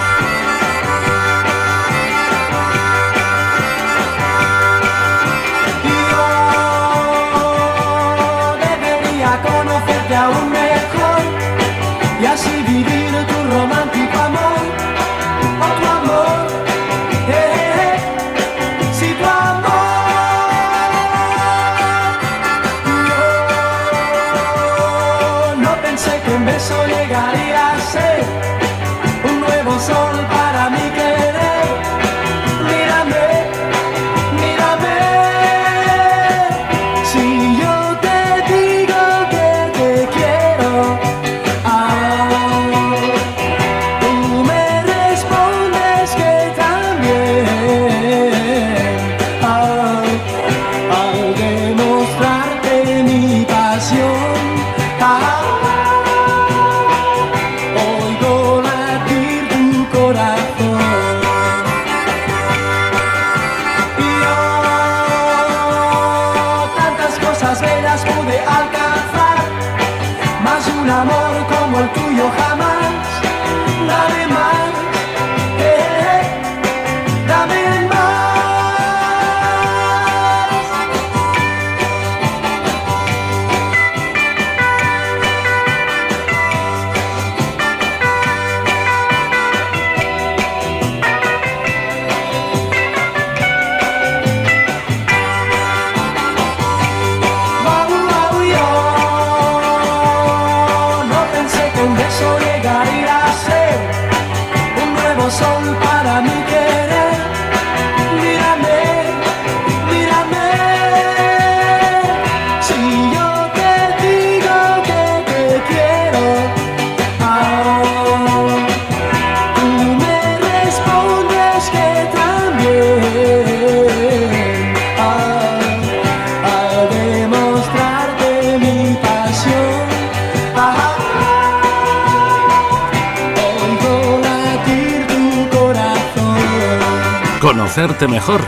[137.77, 138.41] Conocerte mejor.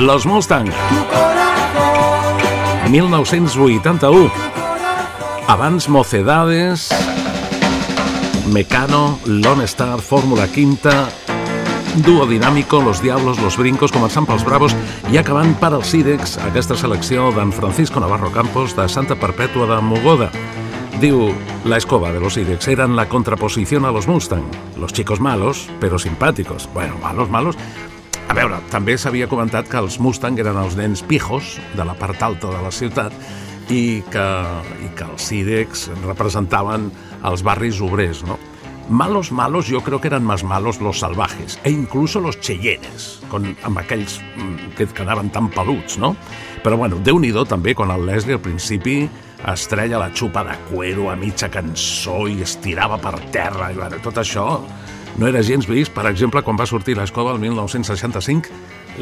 [0.00, 2.90] Los Mustang, tu corazón.
[2.90, 4.30] 1981.
[5.48, 6.90] Abans Mocedades,
[8.52, 11.08] Mecano, Lone Star, Fórmula Quinta,
[12.04, 14.76] Dúo Dinàmico, Los Diablos, Los Brincos, començant pels Bravos
[15.08, 19.80] i acabant per als Cirex, aquesta selecció d'en Francisco Navarro Campos de Santa Perpètua de
[19.80, 20.28] Mogoda.
[21.02, 21.32] Diu,
[21.64, 24.44] la escoba de los Cirex eran la contraposición a los Mustang.
[24.78, 26.68] Los chicos malos, pero simpáticos.
[26.72, 27.56] Bueno, malos, malos,
[28.30, 32.22] a veure, també s'havia comentat que els Mustang eren els nens pijos de la part
[32.22, 33.10] alta de la ciutat
[33.66, 34.28] i que,
[34.78, 36.92] i que els Cirex representaven
[37.26, 38.38] els barris obrers, no?
[38.86, 43.56] Malos, malos, yo creo que eran más malos los salvajes e incluso los cheyennes, con,
[43.66, 46.14] amb aquells mm, que quedaven tan peluts, no?
[46.62, 49.08] Però bueno, déu nhi també quan el Leslie al principi
[49.50, 53.78] es treia la xupa de cuero a mitja cançó i es tirava per terra i
[53.78, 54.46] bueno, tot això
[55.18, 55.92] no era gens vist.
[55.92, 58.52] Per exemple, quan va sortir l'escova el 1965,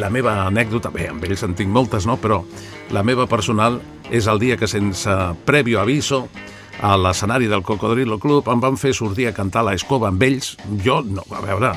[0.01, 2.17] la meva anècdota, bé, amb ells en tinc moltes, no?
[2.21, 2.41] Però
[2.95, 3.81] la meva personal
[4.11, 5.13] és el dia que sense
[5.47, 6.25] prèvio aviso
[6.81, 10.55] a l'escenari del Cocodrilo Club em van fer sortir a cantar la escova amb ells.
[10.83, 11.75] Jo, no, a veure,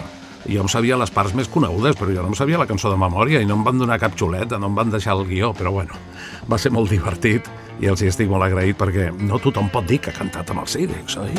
[0.48, 3.02] jo em sabia les parts més conegudes, però jo no em sabia la cançó de
[3.02, 5.76] memòria i no em van donar cap xuleta, no em van deixar el guió, però
[5.76, 6.00] bueno,
[6.50, 7.50] va ser molt divertit
[7.82, 10.64] i els hi estic molt agraït perquè no tothom pot dir que ha cantat amb
[10.64, 11.34] els Cirex, oi?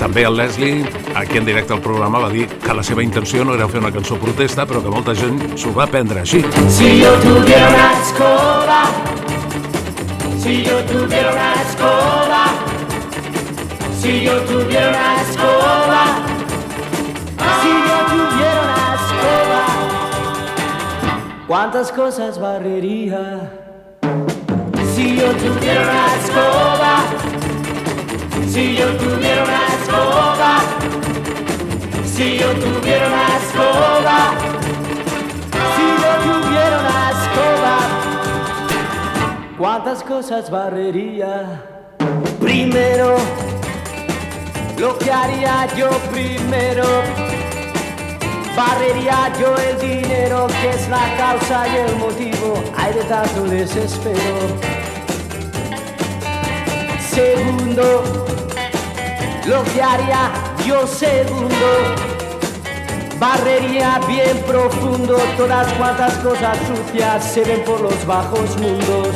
[0.00, 3.54] També el Leslie, aquí en directe al programa, va dir que la seva intenció no
[3.54, 6.40] era fer una cançó protesta, però que molta gent s'ho va prendre així.
[6.66, 8.80] Si yo tuviera una escoba,
[10.42, 12.42] si yo tuviera una escoba,
[14.00, 16.02] si yo tuviera una escoba,
[17.62, 18.29] si yo tuviera
[21.50, 23.50] ¿cuántas cosas barrería?
[24.94, 26.94] Si yo tuviera una escoba,
[28.46, 30.60] si yo tuviera una escoba,
[32.04, 34.18] si yo tuviera una escoba,
[35.74, 37.76] si yo tuviera una escoba,
[39.58, 41.64] ¿cuántas cosas barrería?
[42.40, 43.16] Primero,
[44.78, 46.84] lo que haría yo primero,
[48.56, 54.36] barrería yo el dinero que es la causa y el motivo, hay de tanto desespero.
[57.10, 58.26] Segundo,
[59.46, 60.30] lo que haría
[60.66, 61.68] yo segundo,
[63.18, 69.08] barrería bien profundo, todas cuantas cosas sucias se ven por los bajos mundos.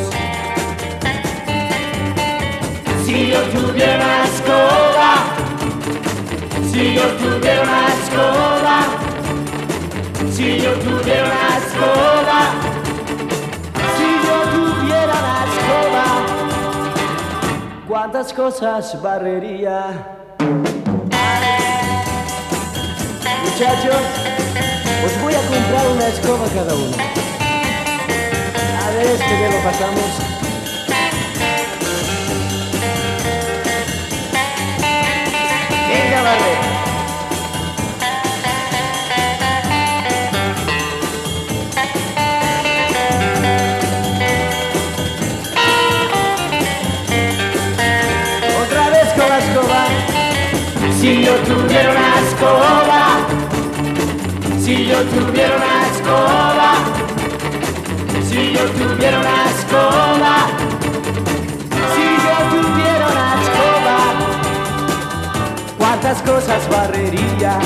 [3.04, 5.14] Si yo tuviera una escoba,
[6.72, 9.13] si yo tuviera una escoba,
[10.32, 12.40] si yo tuviera una escoba,
[13.96, 16.06] si yo tuviera una escoba,
[17.88, 19.76] ¿cuántas cosas barrería?
[23.44, 24.02] Muchachos,
[25.04, 26.96] os voy a comprar una escoba cada uno.
[28.84, 30.43] A ver este que lo pasamos.
[51.24, 53.00] Yo tuviera una escoba,
[54.60, 56.70] si yo tuviera una escoba,
[58.28, 60.34] si yo tuviera una escoba,
[61.94, 63.96] si yo tuviera una escoba,
[65.78, 67.58] cuántas cosas barrería,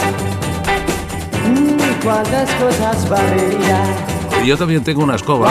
[1.48, 3.82] Mm, cuántas cosas barrería,
[4.44, 5.50] Yo también tengo una escoba,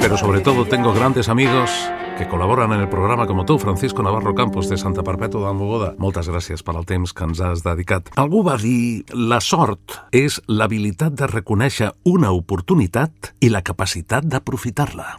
[0.00, 1.70] pero sobre todo tengo grandes amigos
[2.18, 5.92] que col·laboren en el programa com tu, Francisco Navarro Campos de Santa Perpètua de Mogoda.
[5.98, 8.10] Moltes gràcies per al temps que ens has dedicat.
[8.20, 15.18] Algú va dir, la sort és l'habilitat de reconèixer una oportunitat i la capacitat d'aprofitar-la.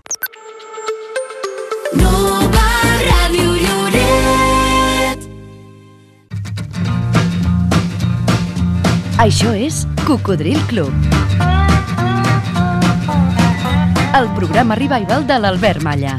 [3.03, 5.19] Ràdio Lloret.
[9.23, 10.93] Això és Cocodril Club.
[14.13, 16.17] El programa revival de l'Albert Malla.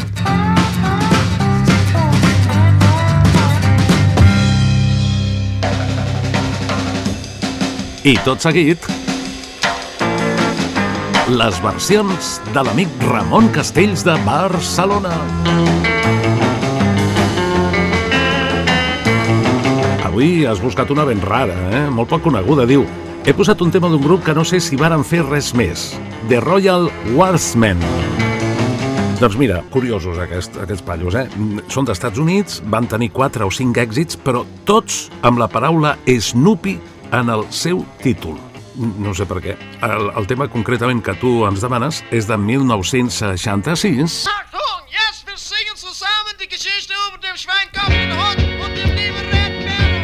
[8.04, 8.84] I tot seguit,
[11.32, 15.14] les versions de l'amic Ramon Castells de Barcelona.
[20.04, 21.82] Avui has buscat una ben rara, eh?
[21.88, 22.68] molt poc coneguda.
[22.68, 22.84] Diu,
[23.24, 25.94] he posat un tema d'un grup que no sé si varen fer res més.
[26.28, 27.80] The Royal Warsmen.
[29.16, 31.24] Doncs mira, curiosos aquest, aquests pallos, eh?
[31.72, 36.82] Són d'Estats Units, van tenir 4 o 5 èxits, però tots amb la paraula Snoopy
[37.12, 38.38] en el seu títol.
[38.74, 39.54] No sé per què.
[39.86, 45.76] El, el tema concretament que tu ens demanes és de 1966 Achtung, jetzt wir singen
[45.76, 50.02] zusammen die Geschichte über den Schweinkopf, den Hund und den lieben Redbären.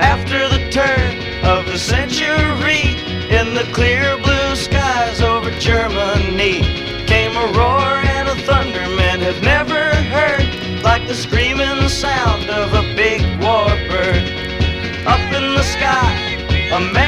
[0.00, 1.16] After the turn
[1.48, 3.00] of the century,
[3.32, 6.60] in the clear blue skies over Germany,
[7.06, 10.44] came a roar and a thunder men have never heard,
[10.84, 12.97] like the screaming sound of a.
[15.08, 16.12] Up in the sky,
[16.70, 17.07] a man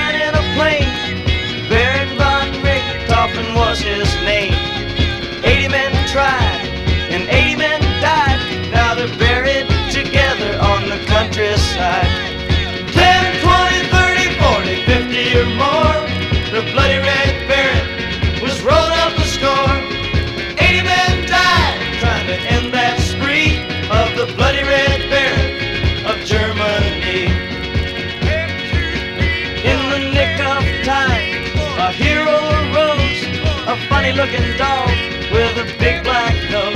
[34.11, 34.89] funny looking dog
[35.31, 36.75] with a big black nose.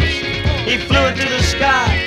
[0.66, 1.98] He flew into the sky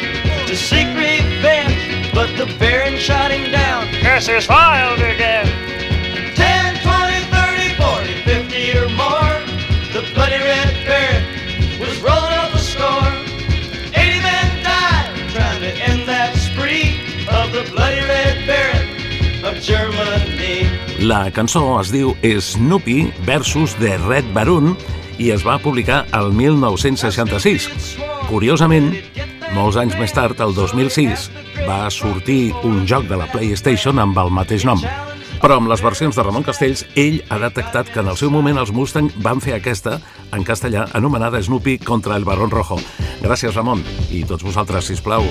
[0.48, 3.88] to seek revenge, but the baron shot him down.
[4.02, 5.46] Curse his wild again.
[6.36, 9.36] 10, 20, 30, 40, 50 or more.
[9.94, 13.14] The bloody red baron was rolling up a score.
[13.96, 20.68] 80 men died trying to end that spree of the bloody red baron of Germany.
[21.00, 24.76] La cançó es diu Snoopy versus The Red Baron
[25.18, 27.98] i es va publicar el 1966.
[28.30, 28.92] Curiosament,
[29.56, 31.30] molts anys més tard, el 2006,
[31.68, 34.82] va sortir un joc de la PlayStation amb el mateix nom.
[35.38, 38.58] Però amb les versions de Ramon Castells, ell ha detectat que en el seu moment
[38.58, 40.00] els Mustang van fer aquesta,
[40.34, 42.80] en castellà, anomenada Snoopy contra el Barón Rojo.
[43.22, 43.84] Gràcies, Ramon.
[44.10, 45.26] I tots vosaltres, si plau,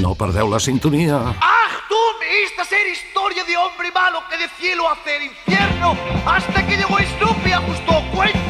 [0.00, 1.20] no perdeu la sintonia.
[1.36, 2.24] ¡Achtung!
[2.46, 6.96] Esta ser historia de hombre malo que de cielo hace el infierno hasta que llegó
[6.96, 8.41] Snoopy y ajustó cuentas.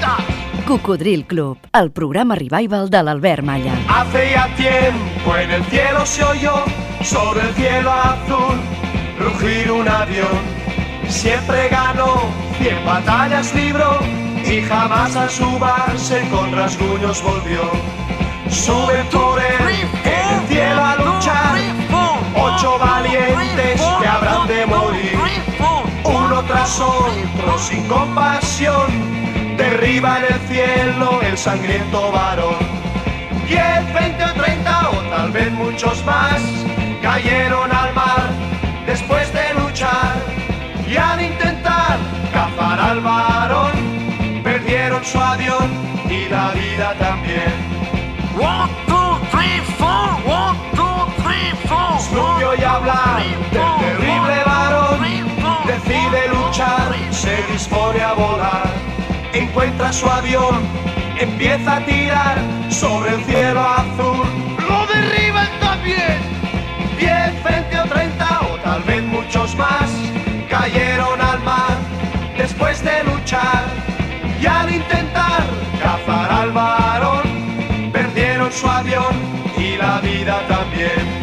[0.72, 3.74] Cocodril Club, el programa revival de l'Albert Malla.
[3.90, 6.64] Hace ya tiempo en el cielo se oyó
[7.02, 8.56] sobre el cielo azul
[9.20, 10.40] rugir un avión.
[11.08, 12.22] Siempre ganó,
[12.56, 13.98] cien batallas libró
[14.46, 17.70] y jamás a su base con rasguños volvió.
[18.48, 21.54] Suben por él en el cielo a luchar,
[22.34, 25.18] ocho valientes que habrán de morir.
[26.02, 28.86] Uno tras otro sin compasión,
[29.56, 32.56] derriba en el cielo el sangriento varón.
[33.46, 36.40] Diez, veinte o treinta o tal vez muchos más
[37.02, 38.30] cayeron al mar
[38.86, 40.14] después de luchar
[40.88, 41.98] y al intentar
[42.32, 43.72] cazar al varón
[44.42, 45.70] perdieron su avión
[46.08, 47.52] y la vida también.
[48.38, 50.08] One, two, three, four.
[50.26, 52.00] One, two, three, four.
[52.00, 55.00] Snoopy oye hablar del terrible varón,
[55.66, 58.70] decide luchar, se dispone a volar,
[59.32, 60.60] encuentra su avión,
[61.18, 62.38] empieza a tirar
[62.70, 64.26] sobre el cielo azul.
[64.68, 66.18] Lo derriban también.
[66.98, 69.90] 10, 20 o 30 o tal vez muchos más
[70.48, 71.76] cayeron al mar
[72.36, 73.64] después de luchar
[74.40, 75.42] y al intentar
[75.80, 77.22] cazar al varón
[77.92, 79.14] perdieron su avión
[79.56, 81.22] y la vida también.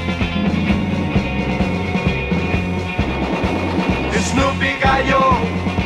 [4.30, 5.22] Snoopy cayó,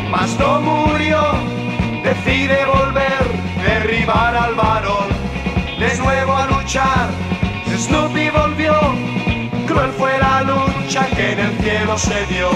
[0.10, 0.83] mas no murió,
[4.06, 4.56] motivar al
[5.80, 7.10] de nuevo a luchar.
[7.78, 8.74] Snoopy volvió,
[9.66, 12.50] cruel fue la lucha que en el cielo se dio.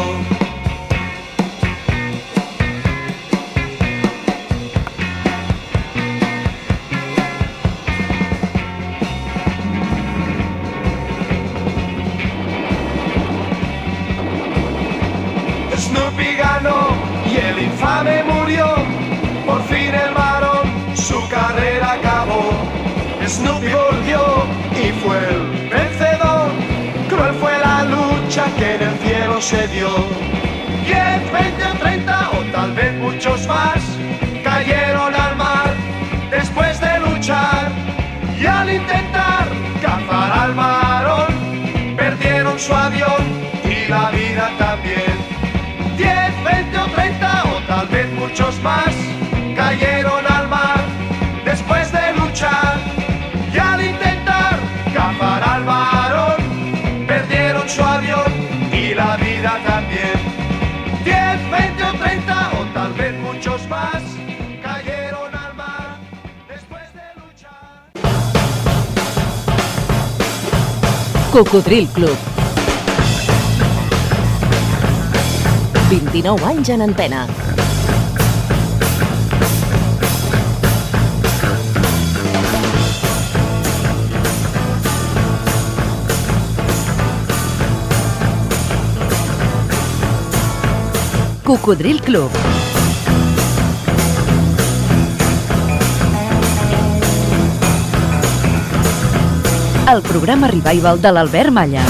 [15.77, 16.89] Snoopy ganó
[17.25, 18.66] y el infame murió.
[25.07, 26.49] Fue el vencedor.
[27.09, 29.89] Cruel fue la lucha que en el cielo se dio.
[30.85, 33.79] 10, 20 o 30 o tal vez muchos más
[34.43, 35.69] cayeron al mar
[36.29, 37.71] después de luchar
[38.39, 39.45] y al intentar
[39.81, 41.31] cazar al varón
[41.95, 43.23] perdieron su avión
[43.63, 45.15] y la vida también.
[45.97, 48.93] 10, 20 o 30 o tal vez muchos más
[49.55, 50.26] cayeron
[71.37, 72.17] Cocodril Club.
[75.87, 77.27] 29 anys en antena.
[91.43, 92.31] Cocodril Club.
[99.87, 101.83] El programa revival de l'Albert Malla.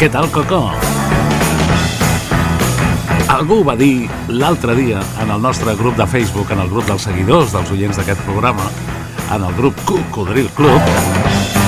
[0.00, 0.62] Què tal, Coco?
[3.34, 7.04] Algú va dir l'altre dia en el nostre grup de Facebook, en el grup dels
[7.04, 8.72] seguidors, dels oients d'aquest programa,
[9.36, 10.92] en el grup Cocodril Club,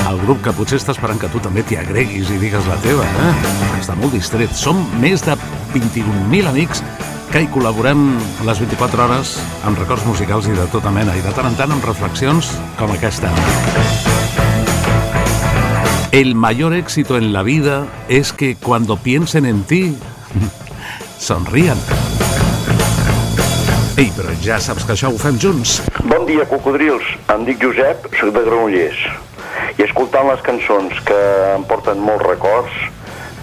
[0.09, 3.05] el grup que potser està esperant que tu també t'hi agreguis i digues la teva,
[3.05, 3.33] eh?
[3.77, 4.57] Està molt distret.
[4.57, 5.37] Som més de
[5.75, 6.81] 21.000 amics
[7.37, 7.99] que hi col·laborem
[8.47, 9.31] les 24 hores
[9.69, 12.47] amb records musicals i de tota mena, i de tant en tant amb reflexions
[12.79, 13.29] com aquesta.
[16.17, 19.93] El mayor éxito en la vida es que cuando piensen en ti,
[21.27, 21.77] sonrían.
[24.01, 25.83] Ei, però ja saps que això ho fem junts.
[26.09, 27.05] Bon dia, cocodrils.
[27.35, 29.03] Em dic Josep, soc de Granollers.
[29.77, 31.21] I escoltant les cançons que
[31.53, 32.81] em porten molts records,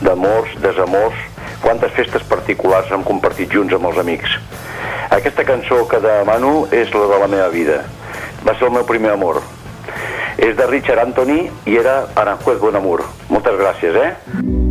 [0.03, 1.23] d'amors, desamors,
[1.65, 4.37] quantes festes particulars hem compartit junts amb els amics.
[5.17, 7.81] Aquesta cançó que demano és la de la meva vida.
[8.45, 9.41] Va ser el meu primer amor.
[10.37, 13.01] És de Richard Anthony i era Aranjuez Bonamur.
[13.31, 14.64] Moltes gràcies, eh?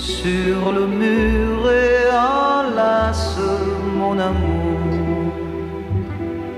[0.00, 3.38] Sur le mur et enlace,
[3.98, 5.32] mon amour,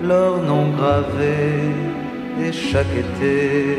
[0.03, 1.75] leur nom gravé
[2.41, 3.79] et chaque été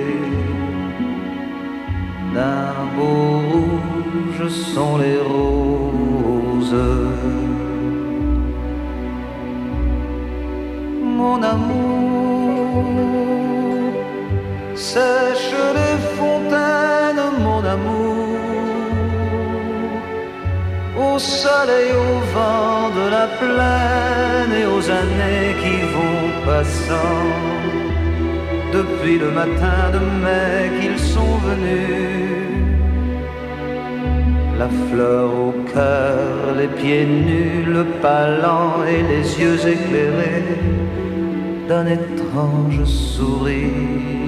[2.36, 6.88] d'un beau rouge sont les roses.
[11.20, 12.84] Mon amour,
[14.76, 18.13] sèche les fontaines, mon amour,
[21.14, 27.26] au soleil, au vent de la plaine et aux années qui vont passant.
[28.78, 32.54] Depuis le matin de mai qu'ils sont venus,
[34.58, 40.60] la fleur au cœur, les pieds nus, le pas lent et les yeux éclairés
[41.68, 44.24] d'un étrange sourire.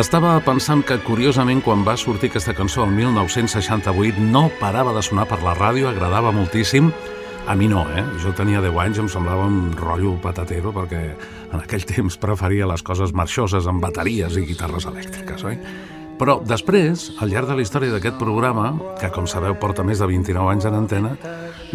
[0.00, 5.26] Estava pensant que, curiosament, quan va sortir aquesta cançó el 1968, no parava de sonar
[5.28, 6.88] per la ràdio, agradava moltíssim.
[7.44, 8.06] A mi no, eh?
[8.22, 11.02] Jo tenia 10 anys, em semblava un rotllo patatero, perquè
[11.50, 15.60] en aquell temps preferia les coses marxoses amb bateries i guitarres elèctriques, oi?
[16.16, 18.72] Però després, al llarg de la història d'aquest programa,
[19.02, 21.16] que com sabeu porta més de 29 anys en antena,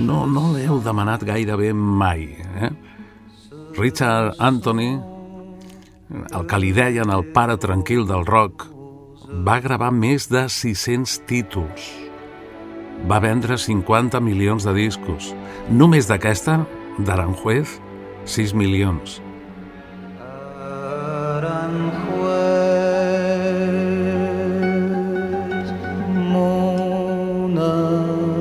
[0.01, 2.32] no, no l'heu demanat gairebé mai.
[2.57, 2.73] Eh?
[3.78, 4.95] Richard Anthony,
[6.10, 8.68] el que li deien el pare tranquil del rock,
[9.45, 11.91] va gravar més de 600 títols.
[13.10, 15.34] Va vendre 50 milions de discos.
[15.70, 16.66] Només d'aquesta,
[16.99, 17.82] d'Aranjuez,
[18.26, 19.22] 6 milions.
[21.36, 21.66] Aranjuez,
[26.32, 28.36] mon amour.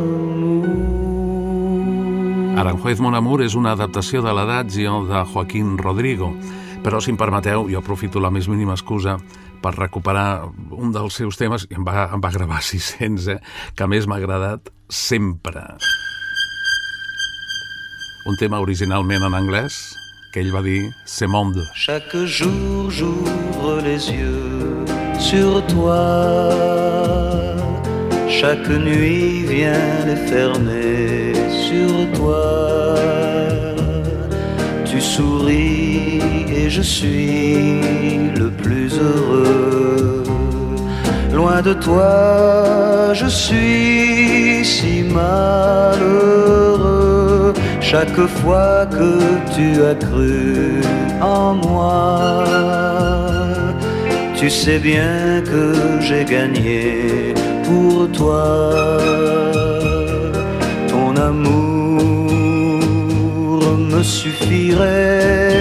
[2.61, 6.31] Aranjuez Mon Amour és una adaptació de l'Adagio de Joaquín Rodrigo,
[6.85, 9.16] però si em permeteu, jo aprofito la més mínima excusa
[9.64, 10.45] per recuperar
[10.76, 13.41] un dels seus temes, i em va, em va gravar 600, eh,
[13.74, 15.64] que més m'ha agradat sempre.
[18.28, 19.80] Un tema originalment en anglès,
[20.32, 21.64] que ell va dir Ce monde.
[21.74, 24.85] Chaque jour j'ouvre les yeux
[25.18, 26.05] sur toi.
[28.28, 31.32] Chaque nuit vient les fermer
[31.64, 32.45] sur toi.
[34.85, 36.24] Tu souris
[36.57, 37.81] et je suis
[38.37, 40.23] le plus heureux.
[41.33, 46.15] Loin de toi, je suis si malheureux.
[47.81, 49.11] Chaque fois que
[49.55, 50.81] tu as cru
[51.21, 52.45] en moi,
[54.37, 55.65] tu sais bien que
[56.01, 57.35] j'ai gagné
[57.65, 58.99] pour toi.
[60.89, 62.31] Ton amour
[63.93, 65.55] me suffirait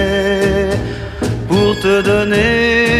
[1.84, 2.93] te donner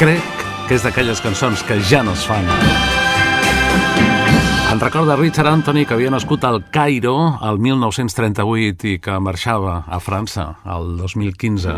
[0.00, 0.24] Crec
[0.64, 2.46] que és d'aquelles cançons que ja no es fan.
[4.72, 9.98] En recorda Richard Anthony, que havia nascut al Cairo al 1938 i que marxava a
[10.00, 11.76] França al 2015.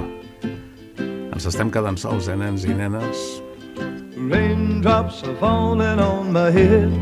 [1.35, 3.43] Ens estem quedant sols, eh, nens i nenes?
[4.15, 6.95] Raindrops are falling on my head.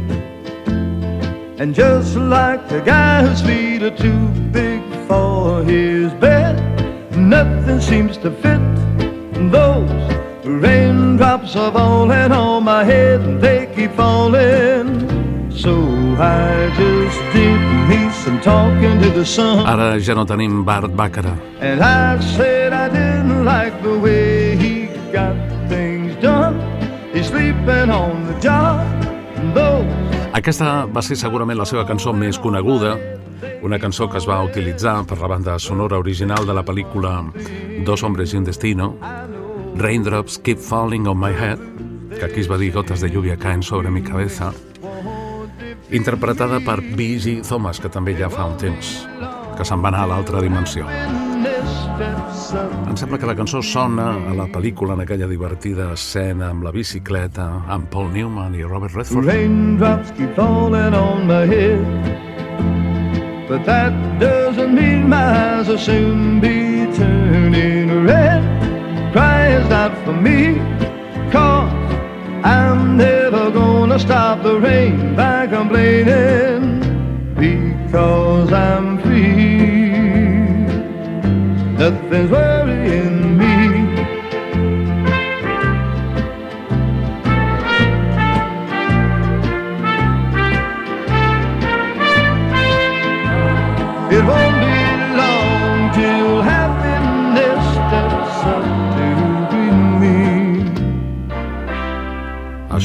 [1.61, 4.25] And just like the guy whose feet are too
[4.57, 6.57] big for his bed,
[7.15, 8.31] nothing seems to
[11.31, 15.09] raindrops are falling on my head and they keep falling.
[15.51, 15.75] So
[16.19, 19.67] I just did me some talking to the sun.
[19.67, 21.37] Ara ja no tenim Bart Bàcara.
[21.61, 25.37] And I said I didn't like the way he got
[25.69, 26.59] things done.
[27.13, 28.87] He's sleeping on the job.
[30.33, 32.93] Aquesta va ser segurament la seva cançó més coneguda,
[33.65, 37.33] una cançó que es va utilitzar per la banda sonora original de la pel·lícula
[37.85, 38.97] Dos hombres y un destino,
[39.81, 41.59] Raindrops Keep Falling on My Head,
[42.19, 44.53] que aquí es va dir Gotas de lluvia caen sobre mi cabeza,
[45.91, 47.41] interpretada per B.G.
[47.49, 48.91] Thomas, que també ja fa un temps
[49.57, 50.85] que se'n va anar a l'altra dimensió.
[52.91, 56.73] Em sembla que la cançó sona a la pel·lícula en aquella divertida escena amb la
[56.77, 59.25] bicicleta amb Paul Newman i Robert Redford.
[59.25, 61.81] raindrops keep falling on my head.
[63.49, 68.30] But that doesn't mean my eyes will soon be turning red.
[69.51, 70.59] Is not for me,
[71.33, 71.73] cause
[72.45, 76.79] I'm never gonna stop the rain by complaining.
[77.35, 79.91] Because I'm free,
[81.83, 82.60] nothing's worrying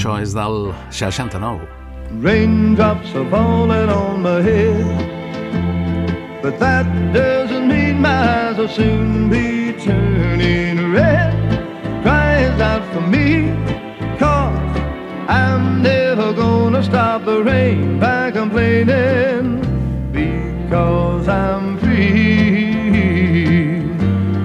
[0.06, 1.66] Això és del 69.
[2.22, 4.86] Raindrops are falling on my head.
[6.44, 11.34] But that doesn't mean my eyes will soon be turning red.
[12.04, 13.50] Cries out for me,
[14.20, 14.78] cause
[15.28, 19.58] I'm never gonna stop the rain by complaining.
[20.12, 22.76] Because I'm free,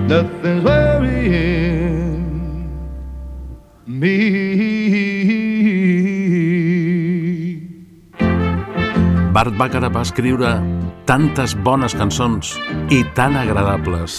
[0.09, 2.20] nothing's worrying
[3.87, 4.50] me.
[9.31, 10.48] Bart Bàcara va escriure
[11.07, 12.57] tantes bones cançons
[12.90, 14.16] i tan agradables.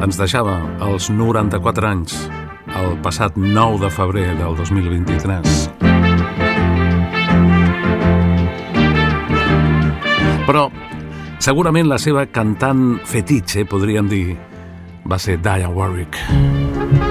[0.00, 0.54] Ens deixava
[0.86, 2.14] als 94 anys,
[2.78, 5.66] el passat 9 de febrer del 2023.
[10.46, 10.68] Però
[11.42, 14.38] segurament la seva cantant fetitxe, podríem dir,
[15.10, 16.22] va ser Diane Warwick.
[16.30, 17.09] What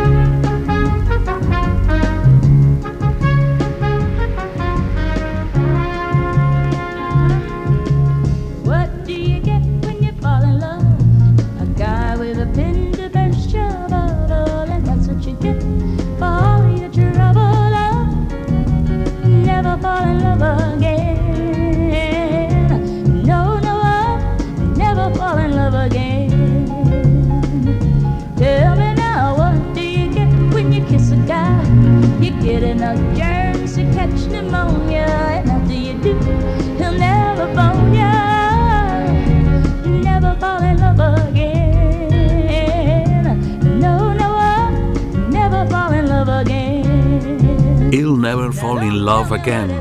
[49.41, 49.71] again,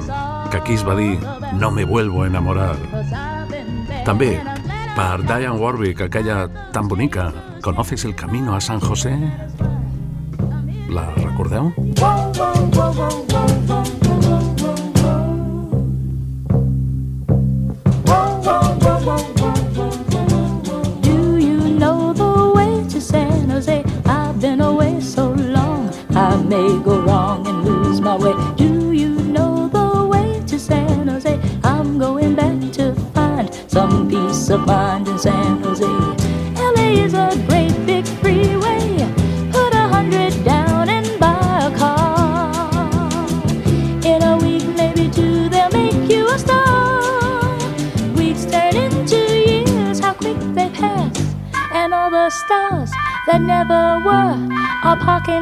[0.51, 1.18] que aquí es va dir
[1.55, 2.76] No me vuelvo a enamorar.
[4.05, 4.40] També,
[4.97, 7.32] per Diane Warwick, aquella tan bonica,
[7.62, 9.18] ¿Conoces el camino a San José?
[10.89, 11.72] La recordeu?
[11.76, 13.38] Do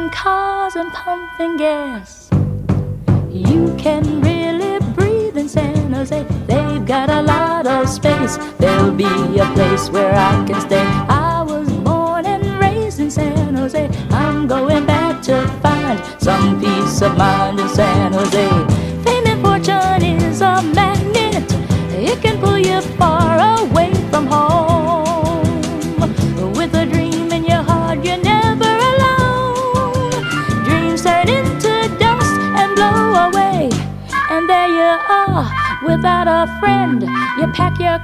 [0.09, 1.26] cars and pumping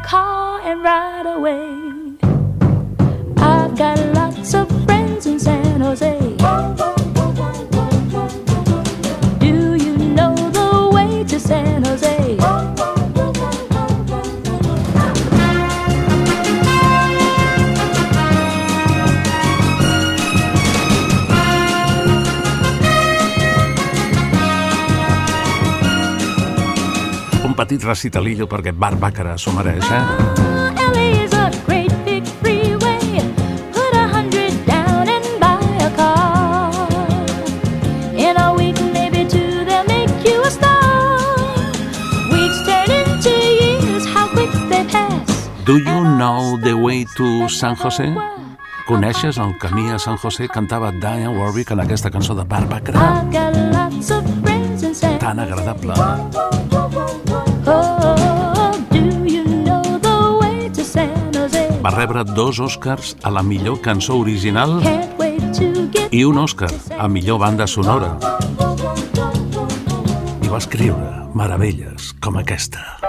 [0.01, 0.52] call.
[42.65, 45.63] Turn into years, how quick they pass.
[45.65, 48.13] Do you know the way to San José?
[48.87, 50.49] Coneixes el camí a San José?
[50.49, 53.23] Cantava Diane Warwick en aquesta cançó de Barbàcara.
[54.01, 56.52] San Tan agradable.
[61.83, 64.77] Va rebre dos Oscars a la millor cançó original
[66.15, 68.13] i un Oscar a millor banda sonora.
[70.39, 73.02] I va escriure meravelles com aquesta.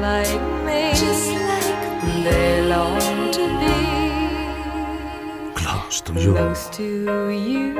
[0.00, 0.96] Just like me,
[2.24, 3.76] they long to be
[5.54, 6.32] Close to you.
[6.32, 6.82] close to
[7.28, 7.76] you.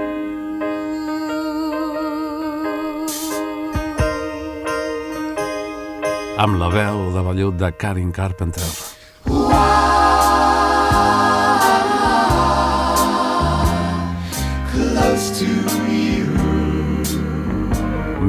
[6.37, 8.69] Amb la veu de vellut de Karen Carpenter.
[14.73, 15.47] Close to
[15.89, 16.27] you.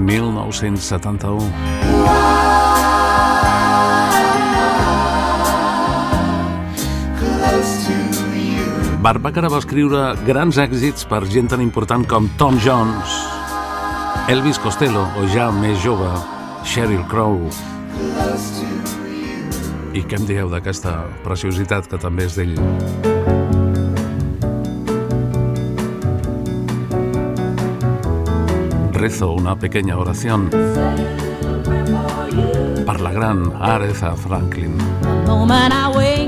[0.05, 2.50] 1971.
[9.01, 13.15] Barbacara va escriure grans èxits per gent tan important com Tom Jones,
[14.29, 16.09] Elvis Costello o ja més jove,
[16.69, 17.39] Sheryl Crow.
[19.97, 20.93] I què em dieu d'aquesta
[21.25, 22.53] preciositat que també és d'ell?
[29.01, 30.51] Rezo una pequeña oración
[32.85, 34.77] per la gran Aretha Franklin.
[35.25, 36.20] The moment I wait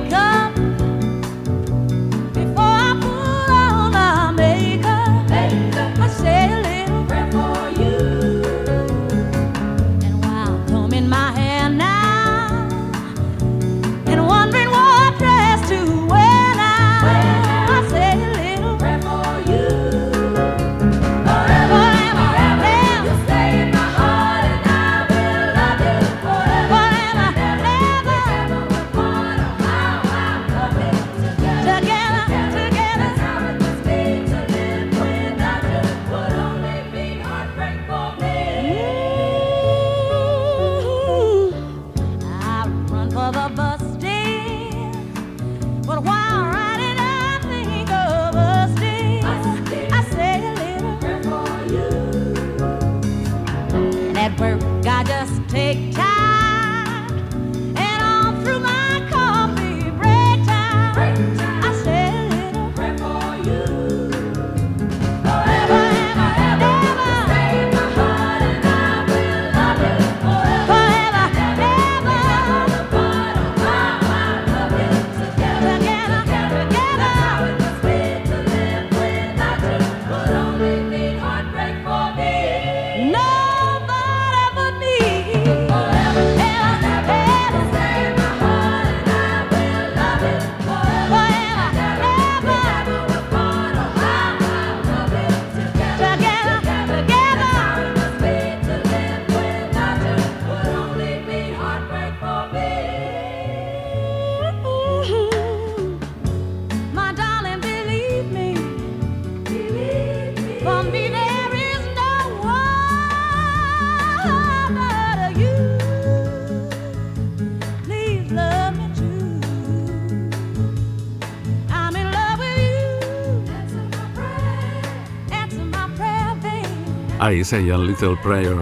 [127.32, 128.58] Isaiah Little Prayer.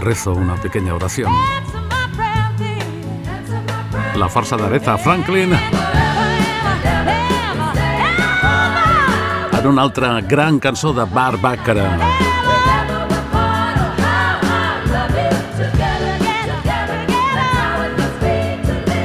[0.00, 1.32] Rezo una pequeña oración.
[4.16, 5.52] La farsa de Aretha Franklin
[9.58, 11.98] en una altra gran cançó de Bar Bàcara.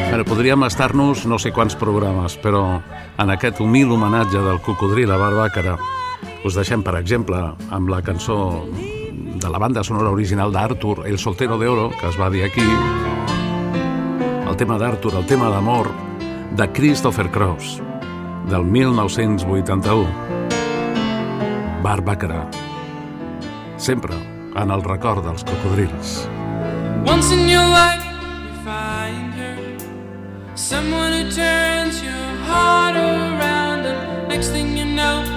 [0.10, 2.82] Bueno, podríem estar-nos no sé quants programes, però
[3.20, 5.76] en aquest humil homenatge del cocodril a Barbàcara
[6.46, 7.40] us deixem, per exemple,
[7.74, 8.38] amb la cançó
[8.70, 12.66] de la banda sonora original d'Arthur, El soltero de oro, que es va dir aquí,
[14.48, 15.90] el tema d'Arthur, el tema d'amor,
[16.56, 17.82] de Christopher Cross,
[18.50, 20.08] del 1981.
[21.84, 22.48] Barbacara.
[23.78, 24.16] sempre
[24.56, 26.28] en el record dels cocodrils.
[27.06, 29.58] Once in your life you find her
[30.56, 35.35] Someone who turns your heart around And next thing you know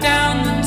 [0.00, 0.59] down the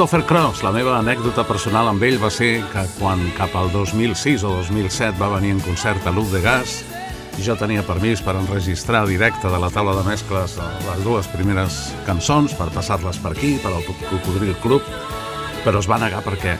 [0.00, 4.46] Christopher Cross, la meva anècdota personal amb ell va ser que quan cap al 2006
[4.48, 6.78] o 2007 va venir en concert a l'Uc de Gas,
[7.44, 10.54] jo tenia permís per enregistrar directe de la taula de mescles
[10.86, 14.88] les dues primeres cançons, per passar-les per aquí, per al Cocodril Club,
[15.66, 16.56] però es va negar perquè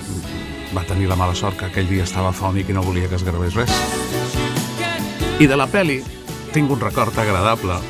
[0.77, 3.25] va tenir la mala sort que aquell dia estava fònic i no volia que es
[3.25, 3.73] gravés res.
[5.41, 6.03] I de la peli
[6.53, 7.81] tinc un record agradable.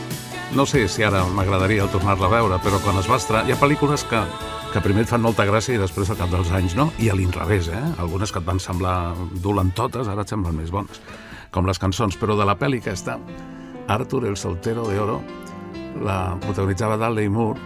[0.55, 3.49] No sé si ara m'agradaria tornar-la a veure, però quan es va estrenar...
[3.51, 4.23] Hi ha pel·lícules que,
[4.71, 7.15] que primer et fan molta gràcia i després al cap dels anys no, i a
[7.19, 7.81] l'inrevés, eh?
[7.99, 11.01] Algunes que et van semblar dolentotes, ara et semblen més bones,
[11.51, 13.19] com les cançons, però de la pel·li aquesta,
[13.91, 15.19] Arthur, el soltero de oro,
[16.07, 17.59] la protagonitzava Dudley Moore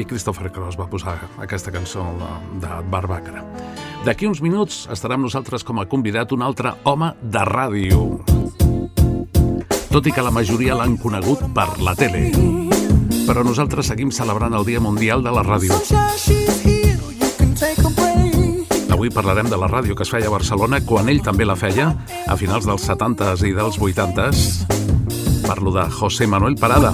[0.00, 2.30] i Christopher Cross va posar aquesta cançó de,
[2.64, 3.44] de Barbacra.
[4.06, 8.02] D'aquí uns minuts estarà amb nosaltres com a convidat un altre home de ràdio.
[9.90, 12.69] Tot i que la majoria l'han conegut per la tele.
[13.30, 15.76] Però nosaltres seguim celebrant el Dia Mundial de la Ràdio.
[18.90, 21.92] Avui parlarem de la ràdio que es feia a Barcelona quan ell també la feia,
[22.26, 24.40] a finals dels 70s i dels 80s.
[25.46, 26.90] Parlo de José Manuel Parada.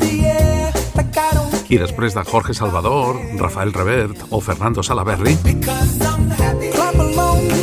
[1.73, 5.39] I després de Jorge Salvador, Rafael Revert o Fernando Salaberry,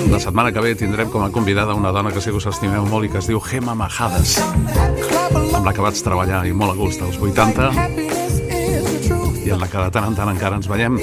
[0.10, 2.90] la setmana que ve tindrem com a convidada una dona que sé que us estimeu
[2.90, 4.40] molt i que es diu Gemma Majades,
[5.54, 8.23] amb la que vaig treballar i molt a gust als 80
[9.46, 11.00] i en la que de tant en tant encara ens veiem.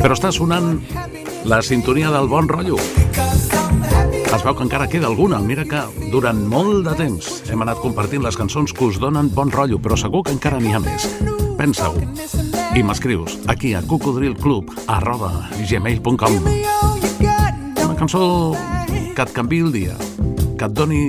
[0.00, 0.76] Però està sonant
[1.48, 2.78] la sintonia del bon rotllo.
[4.30, 5.40] Es veu que encara queda alguna.
[5.44, 5.80] Mira que
[6.12, 9.98] durant molt de temps hem anat compartint les cançons que us donen bon rotllo, però
[9.98, 11.08] segur que encara n'hi ha més.
[11.58, 11.98] Pensa-ho.
[12.76, 15.32] I m'escrius aquí a cocodrilclub arroba
[15.66, 16.38] gmail.com
[17.84, 18.22] Una cançó
[18.88, 19.96] que et canvi el dia,
[20.56, 21.02] que et doni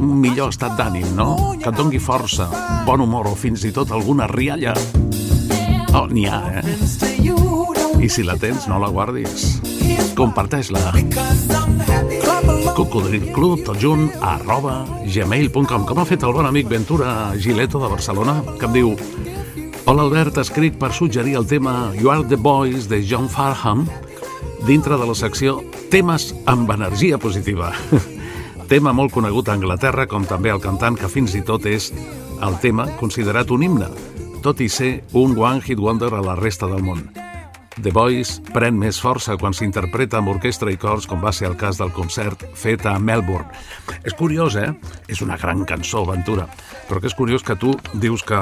[0.00, 1.54] millor estat d'ànim, no?
[1.60, 2.48] Que et dongui força,
[2.86, 4.74] bon humor o fins i tot alguna rialla.
[5.94, 6.64] Oh, n'hi ha, eh?
[8.00, 9.60] I si la tens, no la guardis.
[10.16, 10.92] Comparteix-la.
[12.76, 18.38] Cocodrilclub, tot junt, arroba gmail.com Com ha fet el bon amic Ventura Gileto de Barcelona,
[18.56, 18.94] que em diu
[19.90, 23.84] Hola Albert, escric per suggerir el tema You Are the Boys de John Farham
[24.68, 25.60] dintre de la secció
[25.90, 27.74] Temes amb energia positiva.
[28.70, 31.88] tema molt conegut a Anglaterra, com també el cantant que fins i tot és
[32.46, 33.88] el tema considerat un himne,
[34.44, 37.02] tot i ser un one-hit wonder a la resta del món.
[37.82, 41.56] The Voice pren més força quan s'interpreta amb orquestra i cors, com va ser el
[41.58, 43.50] cas del concert fet a Melbourne.
[44.06, 44.70] És curiós, eh?
[45.10, 46.46] És una gran cançó, Ventura,
[46.86, 48.38] però que és curiós que tu dius que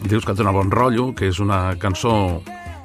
[0.00, 2.40] dius que té bon rotllo, que és una cançó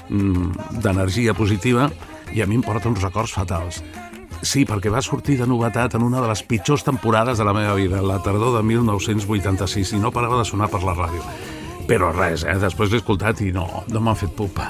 [0.10, 1.88] mm, d'energia positiva,
[2.36, 3.80] i a mi em porta uns records fatals.
[4.42, 7.74] Sí, perquè va sortir de novetat en una de les pitjors temporades de la meva
[7.76, 11.24] vida, la tardor de 1986, i no parava de sonar per la ràdio.
[11.90, 12.56] Però res, eh?
[12.62, 14.70] Després l'he escoltat i no, no m'han fet pupa.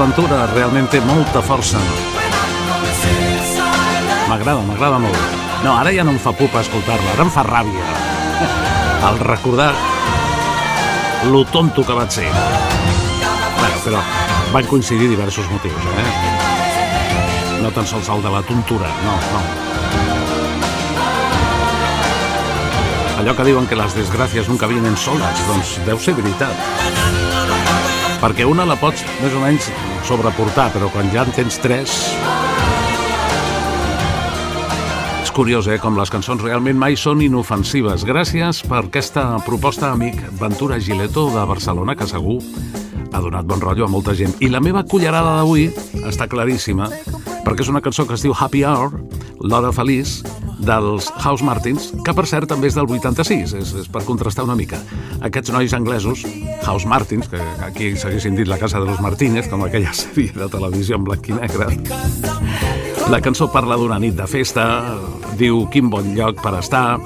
[0.00, 1.76] Ventura, realment té molta força.
[4.30, 5.34] M'agrada, m'agrada molt.
[5.60, 7.84] No, ara ja no em fa pupa escoltar-la, ara em fa ràbia.
[9.10, 9.74] Al recordar
[11.28, 12.30] lo tonto que vaig ser.
[12.32, 14.00] Bueno, però
[14.54, 16.08] van coincidir diversos motius, eh?
[17.60, 19.42] No tan sols el de la tontura, no, no.
[23.20, 27.59] Allò que diuen que les desgràcies nunca vienen soles, doncs deu ser veritat.
[28.20, 29.70] Perquè una la pots més o menys
[30.04, 31.94] sobreportar, però quan ja en tens tres...
[35.20, 38.04] És curiós, eh, com les cançons realment mai són inofensives.
[38.04, 42.40] Gràcies per aquesta proposta, amic Ventura Gileto de Barcelona, que segur
[43.12, 44.36] ha donat bon rotllo a molta gent.
[44.44, 45.70] I la meva cullerada d'avui
[46.04, 46.90] està claríssima,
[47.44, 49.00] perquè és una cançó que es diu Happy Hour,
[49.40, 50.20] l'hora feliç,
[50.60, 54.56] dels House Martins, que per cert també és del 86, és, és per contrastar una
[54.58, 54.80] mica.
[55.24, 56.26] Aquests nois anglesos,
[56.66, 60.50] House Martins, que aquí s'haguessin dit la casa de los Martínez, com aquella sèrie de
[60.52, 61.72] televisió en blanc i negre,
[63.10, 64.68] la cançó parla d'una nit de festa,
[65.40, 67.00] diu quin bon lloc per estar...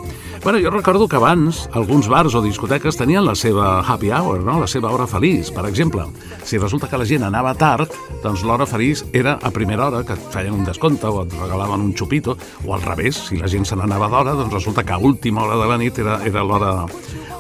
[0.45, 4.59] Bueno, jo recordo que abans alguns bars o discoteques tenien la seva happy hour, no?
[4.61, 5.49] la seva hora feliç.
[5.57, 6.05] Per exemple,
[6.45, 10.12] si resulta que la gent anava tard, doncs l'hora feliç era a primera hora, que
[10.12, 13.65] et feien un descompte o et regalaven un xupito, o al revés, si la gent
[13.65, 16.75] se n'anava d'hora, doncs resulta que a última hora de la nit era, era l'hora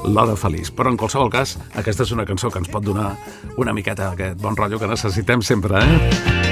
[0.08, 0.72] l'hora feliç.
[0.72, 3.12] Però en qualsevol cas, aquesta és una cançó que ens pot donar
[3.60, 6.43] una miqueta aquest bon rotllo que necessitem sempre, eh?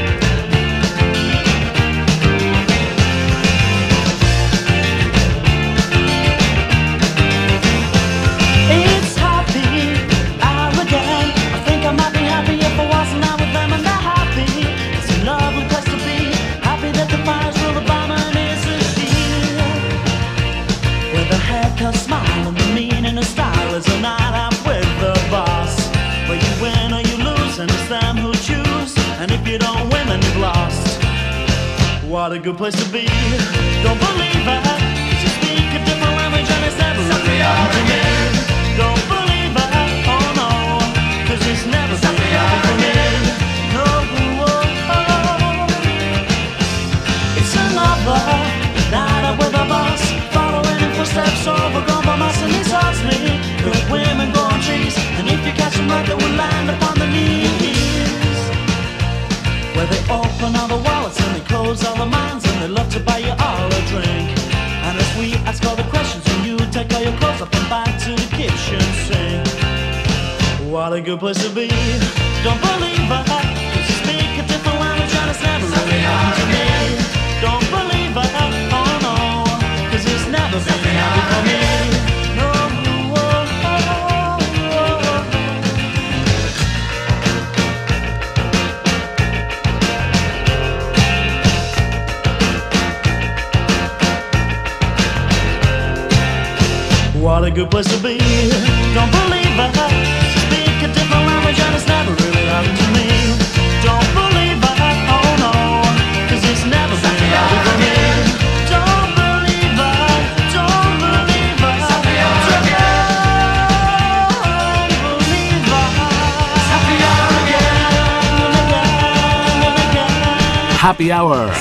[121.23, 121.53] Hour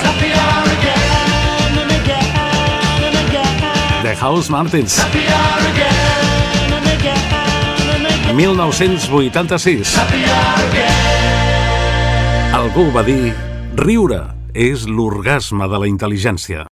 [4.02, 4.98] de House Martins.
[4.98, 7.26] Happy hour again and again
[7.94, 8.36] and again.
[8.36, 9.94] 1986.
[9.94, 12.54] Happy hour again.
[12.58, 13.34] Algú va dir
[13.78, 16.66] riure és l'orgasme de la intel·ligència.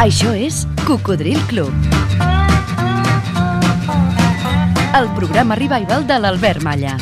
[0.00, 2.43] Això és Cocodril Club.
[4.94, 6.96] El programa revival de l'Albert Malla.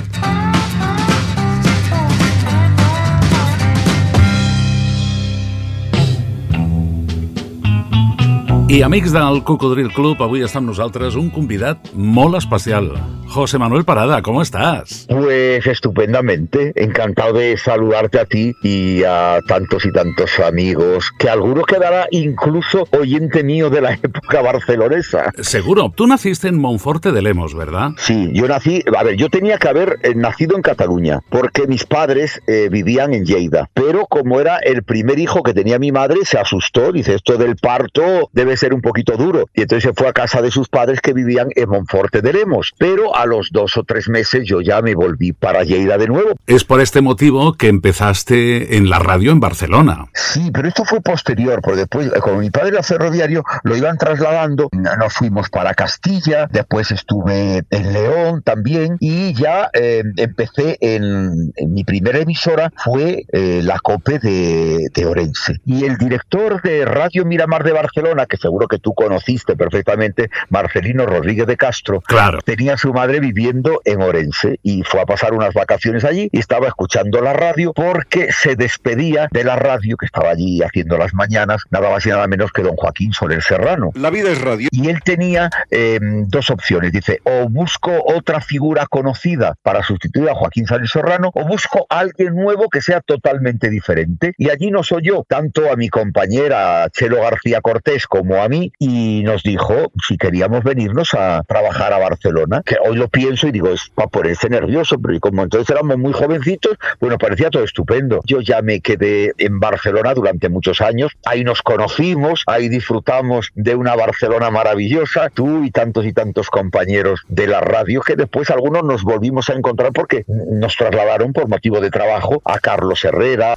[8.72, 12.86] I amics del Cocodril Club, avui està amb nosaltres un convidat molt especial.
[13.28, 15.06] José Manuel Parada, ¿cómo estás?
[15.08, 21.66] Pues estupendamente, encantado de saludarte a ti y a tantos y tantos amigos, que algunos
[21.66, 25.32] quedará incluso oyente mío de la época barcelonesa.
[25.40, 27.90] Seguro, tú naciste en Monforte de Lemos, ¿verdad?
[27.98, 31.84] Sí, yo nací, a ver, yo tenía que haber eh, nacido en Cataluña, porque mis
[31.84, 36.20] padres eh, vivían en Lleida, pero como era el primer hijo que tenía mi madre,
[36.24, 39.48] se asustó, dice, esto del parto debe ser un poquito duro.
[39.54, 42.72] Y entonces se fue a casa de sus padres que vivían en Monforte de Lemos.
[42.78, 46.30] Pero a los dos o tres meses yo ya me volví para Lleida de nuevo.
[46.46, 50.06] Es por este motivo que empezaste en la radio en Barcelona.
[50.14, 53.98] Sí, pero esto fue posterior, porque después, eh, como mi padre era ferroviario, lo iban
[53.98, 61.52] trasladando, nos fuimos para Castilla, después estuve en León también, y ya eh, empecé en,
[61.56, 65.60] en mi primera emisora, fue eh, la COPE de, de Orense.
[65.66, 71.06] Y el director de Radio Miramar de Barcelona, que seguro que tú conociste perfectamente, Marcelino
[71.06, 72.40] Rodríguez de Castro, Claro.
[72.44, 76.38] tenía a su madre viviendo en Orense y fue a pasar unas vacaciones allí y
[76.38, 81.14] estaba escuchando la radio porque se despedía de la radio que estaba allí haciendo las
[81.14, 83.90] mañanas, nada más y nada menos que don Joaquín Soler Serrano.
[83.94, 84.68] La vida es radio.
[84.70, 86.92] Y él tenía eh, dos opciones.
[86.92, 92.00] Dice, o busco otra figura conocida para sustituir a Joaquín Soler Serrano, o busco a
[92.00, 94.34] alguien nuevo que sea totalmente diferente.
[94.36, 99.22] Y allí nos oyó tanto a mi compañera Chelo García Cortés como a mí y
[99.24, 99.74] nos dijo
[100.06, 104.08] si queríamos venirnos a trabajar a Barcelona, que hoy lo pienso y digo, es para
[104.08, 108.20] ponerse nervioso, pero como entonces éramos muy jovencitos, bueno, parecía todo estupendo.
[108.24, 113.74] Yo ya me quedé en Barcelona durante muchos años, ahí nos conocimos, ahí disfrutamos de
[113.74, 118.84] una Barcelona maravillosa, tú y tantos y tantos compañeros de la radio, que después algunos
[118.84, 123.54] nos volvimos a encontrar porque nos trasladaron por motivo de trabajo a Carlos Herrera,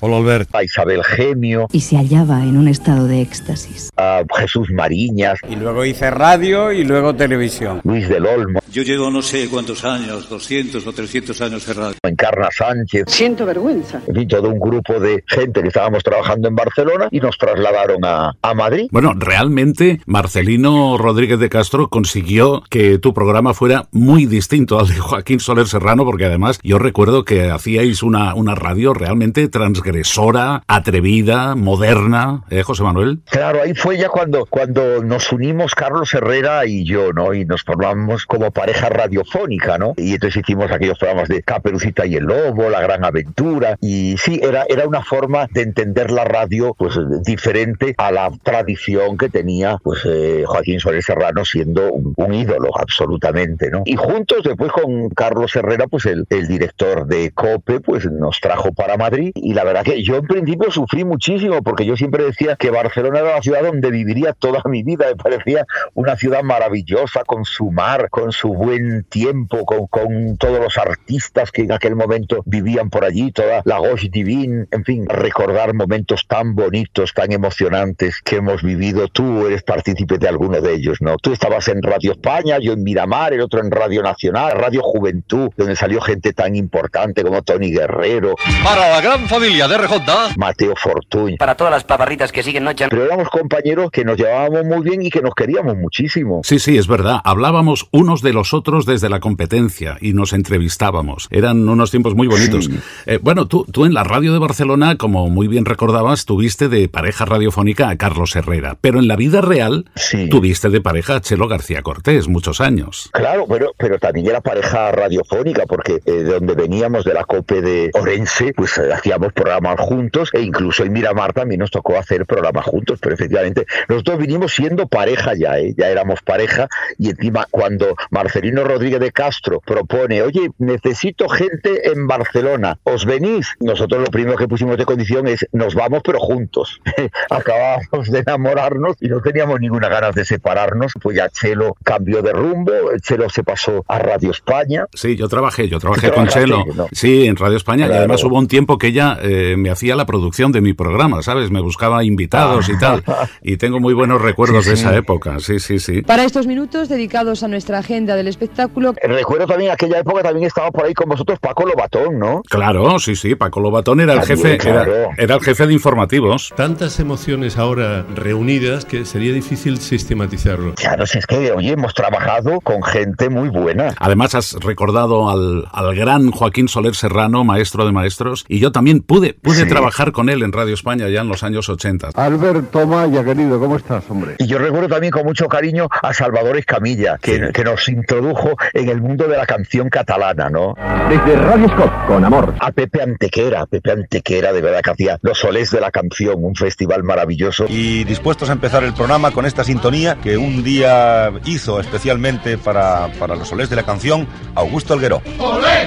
[0.54, 3.90] a Isabel Gemio, y se hallaba en un estado de éxtasis.
[3.98, 7.82] a Jesús Mariñas, Y luego hice radio y luego televisión.
[7.84, 11.96] Luis del Olmo, Yo llevo no sé cuántos años, 200 o 300 años en radio.
[12.04, 14.02] Encarna Sánchez, Siento vergüenza.
[14.08, 18.04] en fin, todo un grupo de gente que estábamos trabajando en Barcelona y nos trasladaron
[18.06, 18.88] a, a Madrid.
[18.92, 24.96] Bueno, realmente Marcelino Rodríguez de Castro consiguió que tu programa fuera muy distinto al de
[25.00, 31.56] Joaquín Soler Serrano, porque además yo recuerdo que hacíais una, una radio realmente transgresora, atrevida,
[31.56, 33.20] moderna, ¿eh, José Manuel?
[33.30, 37.34] Claro, ahí fue ya cuando, cuando nos unimos Carlos Herrera y yo, ¿no?
[37.34, 39.96] Y nos formamos como pareja radiofónica, ¿no?
[39.98, 44.40] Y entonces hicimos aquellos programas de Caperucita y el Lobo, La Gran Aventura, y sí,
[44.42, 49.78] era, era una forma de entender la radio, pues, diferente a la tradición que tenía,
[49.84, 53.82] pues, eh, Joaquín Soler Serrano siendo un, un ídolo, absolutamente, ¿no?
[53.84, 58.72] Y juntos, después con Carlos Herrera, pues, el, el director de COPE, pues, nos trajo
[58.72, 62.56] para Madrid, y la verdad que yo en principio sufrí muchísimo, porque yo siempre decía
[62.56, 65.66] que Barcelona era la ciudad donde viviría toda mi vida, me parecía
[65.96, 71.52] una ciudad maravillosa, con su mar, con su buen tiempo, con, con todos los artistas
[71.52, 76.28] que en aquel momento vivían por allí, toda la Gauche Divine, en fin, recordar momentos
[76.28, 79.08] tan bonitos, tan emocionantes que hemos vivido.
[79.08, 81.18] Tú eres partícipe de alguno de ellos, ¿no?
[81.18, 85.50] Tú estabas en Radio España, yo en Miramar, el otro en Radio Nacional, Radio Juventud,
[85.58, 90.38] donde salió gente tan importante como Tony Guerrero, Para la gran familia de RJ.
[90.38, 91.38] Mateo Fortuny.
[91.38, 92.88] Para todas las paparritas que siguen noche.
[92.90, 96.42] Pero éramos compañeros que nos llevábamos muy bien y que nos queríamos muchísimo.
[96.44, 97.22] Sí, sí, es verdad.
[97.24, 101.28] Hablábamos unos de los otros desde la competencia y nos entrevistábamos.
[101.32, 102.70] Eran unos tiempos muy bonitos.
[103.06, 106.88] Eh, bueno, tú, tú en la radio de Barcelona, como muy bien recordabas, tuviste de
[106.90, 109.86] pareja radiofónica a Carlos Herrera, pero en la vida real
[110.30, 113.10] tuviste de pareja a Chelo García Cortés muchos años.
[113.14, 117.62] Claro, pero, pero también era pareja radiofónica, porque eh, de donde veníamos de la COPE
[117.62, 122.26] de Orense, pues eh, hacíamos programas juntos, e incluso en Miramar también nos tocó hacer
[122.26, 125.74] programas juntos, pero efectivamente nosotros vinimos siendo pareja ya, ¿eh?
[125.78, 132.08] ya éramos pareja, y encima cuando Marcelino Rodríguez de Castro propone, oye, necesito gente en
[132.08, 133.54] Barcelona, ¿os venís?
[133.60, 136.80] Nosotros lo primero que pusimos de condición es, nos vamos pero juntos.
[137.30, 142.34] Acabábamos de enamorarnos y no teníamos ninguna ganas de separarnos, pues ya Chelo cambió de
[142.34, 142.72] rumbo,
[143.02, 144.86] Chelo se pasó a Radio España.
[144.94, 146.28] Sí, yo trabajé, yo trabajé ¿Tú con?
[146.28, 146.64] Chelo.
[146.76, 146.88] No.
[146.92, 147.86] Sí, en Radio España.
[147.86, 148.00] Y Claro.
[148.00, 151.52] además hubo un tiempo que ella eh, me hacía la producción de mi programa, ¿sabes?
[151.52, 153.04] Me buscaba invitados y tal.
[153.42, 154.82] Y tengo muy buenos recuerdos Sí, de sí.
[154.84, 155.40] esa época.
[155.40, 156.02] Sí, sí, sí.
[156.02, 160.72] Para estos minutos dedicados a nuestra agenda del espectáculo, Recuerdo también aquella época también estaba
[160.72, 162.42] por ahí con vosotros Paco Lobatón, ¿no?
[162.50, 163.36] Claro, sí, sí.
[163.36, 164.92] Paco Lobatón era el También, jefe, claro.
[164.94, 166.54] era, era el jefe de informativos.
[166.56, 170.74] Tantas emociones ahora reunidas que sería difícil sistematizarlo.
[170.76, 173.94] Claro, si es que, oye, hemos trabajado con gente muy buena.
[174.00, 179.02] Además, has recordado al, al gran Joaquín Soler Serrano, maestro de maestros, y yo también
[179.02, 179.68] pude, pude Sí.
[179.68, 182.10] trabajar con él en Radio España ya en los años 80.
[182.16, 184.36] Alberto Maya, querido, ¿cómo estás, hombre?
[184.40, 188.90] Y yo recuerdo también con mucho cariño a Salvador Escamilla, que, que nos introdujo en
[188.90, 190.76] el mundo de la canción catalana, ¿no?
[191.10, 192.54] Desde Radio Scott, con amor.
[192.60, 196.56] A Pepe Antequera, Pepe Antequera, de verdad que hacía los solés de la canción, un
[196.56, 197.66] festival maravilloso.
[197.70, 203.08] Y dispuestos a empezar el programa con esta sintonía que un día hizo especialmente para,
[203.20, 205.22] para los solés de la canción Augusto Alguero.
[205.40, 205.86] ¡Olé!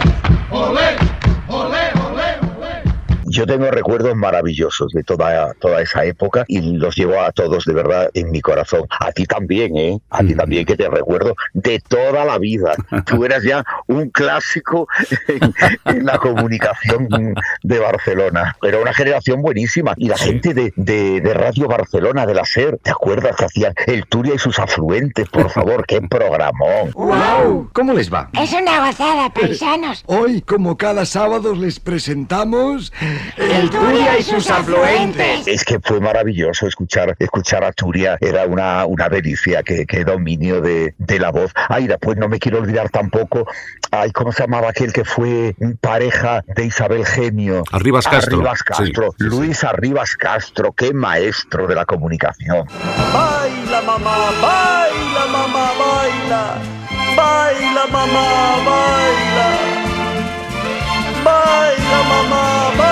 [0.50, 1.07] ¡Olé!
[3.30, 7.74] Yo tengo recuerdos maravillosos de toda, toda esa época y los llevo a todos de
[7.74, 8.82] verdad en mi corazón.
[9.00, 9.98] A ti también, ¿eh?
[10.10, 12.72] A ti también que te recuerdo de toda la vida.
[13.06, 14.88] Tú eras ya un clásico
[15.28, 17.08] en, en la comunicación
[17.62, 18.56] de Barcelona.
[18.60, 19.94] Pero una generación buenísima.
[19.96, 23.74] Y la gente de, de- de Radio Barcelona, de la SER, ¿te acuerdas que hacían
[23.86, 25.28] el Turia y sus afluentes?
[25.28, 26.90] Por favor, qué programón.
[26.94, 27.70] ¡Wow!
[27.72, 28.30] ¿Cómo les va?
[28.40, 30.02] Es una gozada, paisanos.
[30.06, 32.92] Hoy, como cada sábado, les presentamos
[33.36, 35.46] El Turia y sus afluentes.
[35.46, 40.60] Es que fue maravilloso escuchar, escuchar a Turia, era una, una delicia, que, que dominio
[40.60, 41.52] de, de la voz.
[41.68, 43.46] Ay, después no me quiero olvidar tampoco,
[43.90, 47.64] ay, ¿cómo se llamaba aquel que fue pareja de Isabel Genio?
[47.72, 48.38] Arribas Castro.
[48.38, 52.66] Arribas Castro, Luis Arribas Castro, qué maestro de la comunicación.
[53.12, 56.54] Baila mamá, baila mamá, baila.
[57.16, 58.26] Baila mamá,
[58.64, 59.48] baila.
[61.24, 62.87] Baila mamá, baila.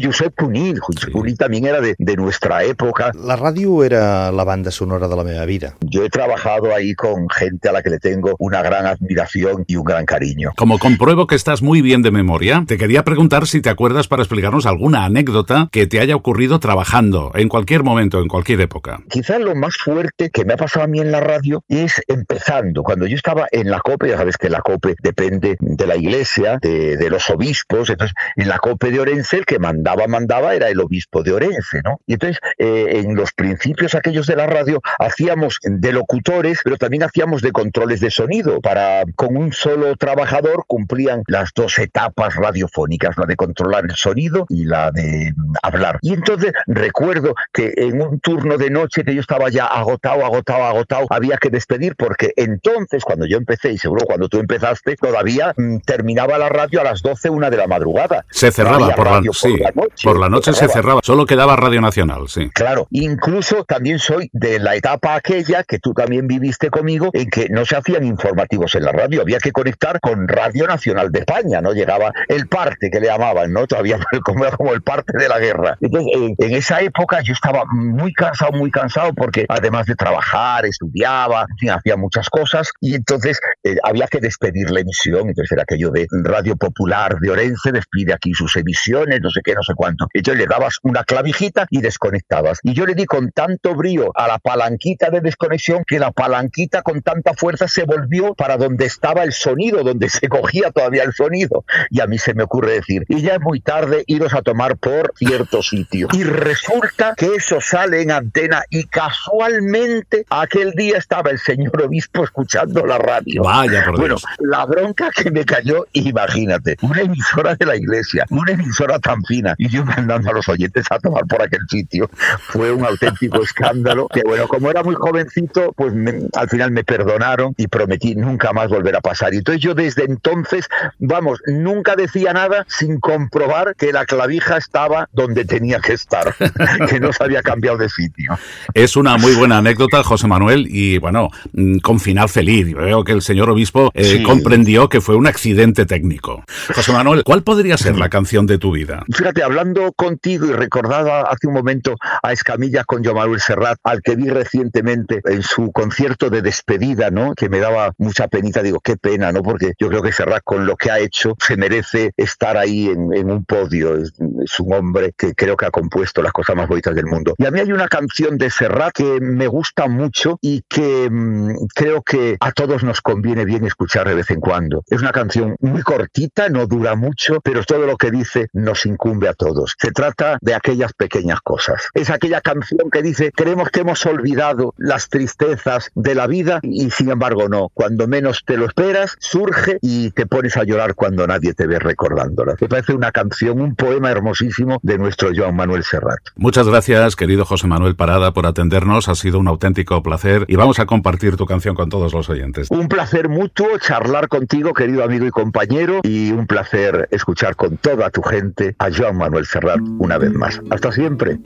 [0.00, 3.12] Y Josep Cunil, Josep Cunil también era de, de nuestra época.
[3.14, 5.74] La ràdio era la banda sonora de la meva vida.
[5.82, 9.76] Yo he trabajado ahí con gente a la que le tengo una gran admiración y
[9.76, 10.52] un gran cariño.
[10.56, 14.22] Como compruebo que estás muy bien de memoria, te quería preguntar si te acuerdas para
[14.22, 19.02] explicarnos alguna anécdota que te haya ocurrido trabajando en cualquier momento, en cualquier época.
[19.10, 22.84] Quizás lo más fuerte que me ha pasado a mí en la radio es empezando.
[22.84, 26.58] Cuando yo estaba en la COPE, ya sabes que la COPE depende de la iglesia,
[26.62, 27.90] de, de los obispos.
[27.90, 31.80] Entonces, en la COPE de Orense, el que mandaba, mandaba era el obispo de Orense,
[31.84, 32.00] ¿no?
[32.06, 37.02] Y entonces, eh, en los principios aquellos de la radio, hacíamos de locutores, pero también
[37.02, 38.60] hacíamos de controles de sonido.
[38.60, 44.46] Para, con un solo trabajador cumplían las dos etapas radiofónicas, la de controlar el sonido
[44.48, 45.98] y la de mm, hablar.
[46.02, 50.64] Y entonces recuerdo que en un turno de noche que yo estaba ya agotado, agotado,
[50.64, 55.52] agotado, había que despedir porque entonces, cuando yo empecé, y seguro cuando tú empezaste, todavía
[55.56, 58.24] mm, terminaba la radio a las 12, una de la madrugada.
[58.30, 59.72] Se cerraba por la, radio sí, noche,
[60.02, 61.00] por la noche se cerraba.
[61.02, 62.50] Solo quedaba Radio Nacional, sí.
[62.50, 67.48] Claro, incluso también soy de la etapa aquella que tú también viviste conmigo, en que
[67.48, 71.60] no se hacían informativos en la radio, había que conectar con Radio Nacional de España,
[71.60, 71.72] ¿no?
[71.72, 73.66] Llegaba el parte que le llamaban, ¿no?
[73.66, 75.76] Todavía como, como el parte de la guerra.
[75.80, 80.66] Entonces, en, en esa época yo estaba muy cansado, muy cansado, porque además de trabajar,
[80.66, 85.52] estudiaba, en fin, hacía muchas cosas, y entonces eh, había que despedir la emisión, entonces
[85.52, 89.62] era aquello de Radio Popular de Orense, despide aquí sus emisiones, no sé qué, no
[89.62, 90.06] sé cuánto.
[90.12, 92.58] Entonces le dabas una clavijita y desconectabas.
[92.62, 96.82] Y yo le di con tanto brío a la palanquita de desconexión que la palanquita
[96.82, 101.12] con tanta fuerza se volvió para donde estaba el sonido, donde se cogía todavía el
[101.12, 101.64] sonido.
[101.90, 104.76] Y a mí se me ocurre decir, y ya es muy tarde, iros a tomar
[104.76, 106.08] por cierto sitio.
[106.12, 112.24] Y resulta que eso sale en antena y casualmente aquel día estaba el señor obispo
[112.24, 113.42] escuchando la radio.
[113.42, 114.24] Vaya, por Bueno, Dios.
[114.40, 119.54] la bronca que me cayó, imagínate, una emisora de la iglesia, una emisora tan fina,
[119.60, 122.08] y yo mandando a los oyentes a tomar por aquel sitio.
[122.48, 126.82] Fue un auténtico escándalo, que bueno, como era muy jovencito, pues me- al final me
[126.82, 129.34] perdonaron y prometí nunca más volver a pasar.
[129.34, 130.66] Y entonces yo desde entonces,
[130.98, 136.34] vamos, nunca decía nada sin comprobar que la clavija estaba donde tenía que estar,
[136.88, 138.38] que no se había cambiado de sitio.
[138.72, 142.74] Es una muy buena anécdota, José Manuel, y bueno, mm, con final feliz.
[142.74, 144.22] Veo que el señor obispo eh, Sí.
[144.22, 146.42] comprendió que fue un accidente técnico.
[146.74, 149.04] José Manuel, ¿cuál podría ser la canción de tu vida?
[149.12, 154.00] Fíjate, hablando contigo y recordaba hace un momento a Escamilla con Joan Manuel Serrat, al
[154.00, 157.34] que vi recientemente en su concierto de despedida, ¿no?
[157.34, 159.42] Que me daba mucha penita, digo, qué pena, ¿no?
[159.42, 163.12] Porque yo creo que Serrat con lo que ha hecho se merece estar ahí en,
[163.12, 163.96] en un podio.
[163.96, 164.12] Es,
[164.44, 167.34] es un hombre que creo que ha compuesto las cosas más bonitas del mundo.
[167.36, 171.66] Y a mí hay una canción de Serrat que me gusta mucho y que mm,
[171.74, 174.84] creo que a todos nos conviene bien escuchar de vez en cuando.
[174.88, 179.28] Es una canción muy cortita, no dura mucho, pero todo lo que dice nos incumbe
[179.30, 179.74] a todos.
[179.78, 181.88] Se trata de aquellas pequeñas cosas.
[181.94, 186.90] Es aquella canción que dice, creemos que hemos olvidado las tristezas de la vida y
[186.90, 187.70] sin embargo no.
[187.72, 191.78] Cuando menos te lo esperas, surge y te pones a llorar cuando nadie te ve
[191.78, 192.56] recordándola.
[192.60, 196.20] Me parece una canción, un poema hermosísimo de nuestro Joan Manuel Serrat.
[196.36, 199.08] Muchas gracias, querido José Manuel Parada, por atendernos.
[199.08, 202.68] Ha sido un auténtico placer y vamos a compartir tu canción con todos los oyentes.
[202.70, 208.10] Un placer mutuo charlar contigo, querido amigo y compañero, y un placer escuchar con toda
[208.10, 210.60] tu gente a Joan Manuel Serrat una vez más.
[210.70, 211.38] Hasta siempre.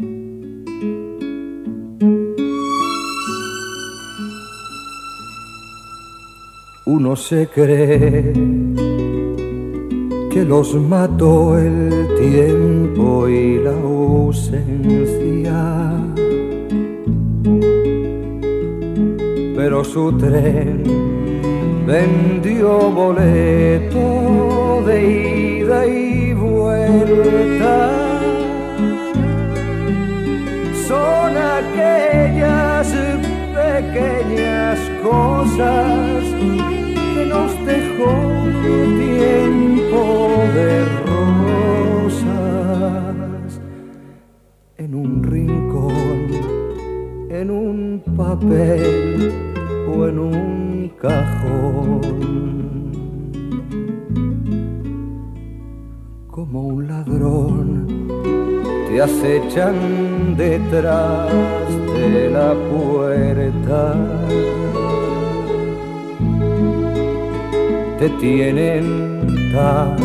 [6.86, 8.32] Uno se cree
[10.30, 15.58] que los mató el tiempo y la ausencia.
[19.56, 21.33] Pero su tren
[21.86, 27.90] vendió boleto de ida y vuelta.
[30.88, 32.88] Son aquellas
[33.54, 36.22] pequeñas cosas
[37.14, 38.12] que nos dejó
[38.98, 40.02] tiempo
[40.54, 40.84] de
[42.16, 42.40] rosas
[44.78, 46.28] en un rincón,
[47.30, 49.32] en un papel
[49.94, 50.53] o en un
[51.04, 52.00] cajón.
[56.30, 57.86] Como un ladrón
[58.88, 61.28] te acechan detrás
[61.94, 63.82] de la puerta.
[67.98, 68.84] Te tienen
[69.52, 69.96] tan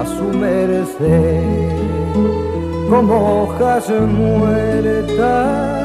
[0.00, 1.42] a su merced
[2.90, 5.78] como hojas muertas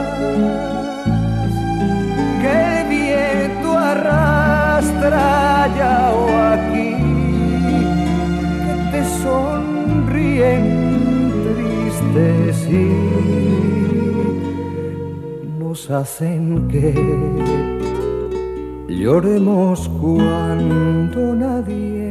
[5.12, 6.96] allá o aquí
[8.68, 10.66] que te sonríen
[11.44, 12.88] tristes y
[15.60, 16.94] nos hacen que
[18.88, 22.03] lloremos cuando nadie.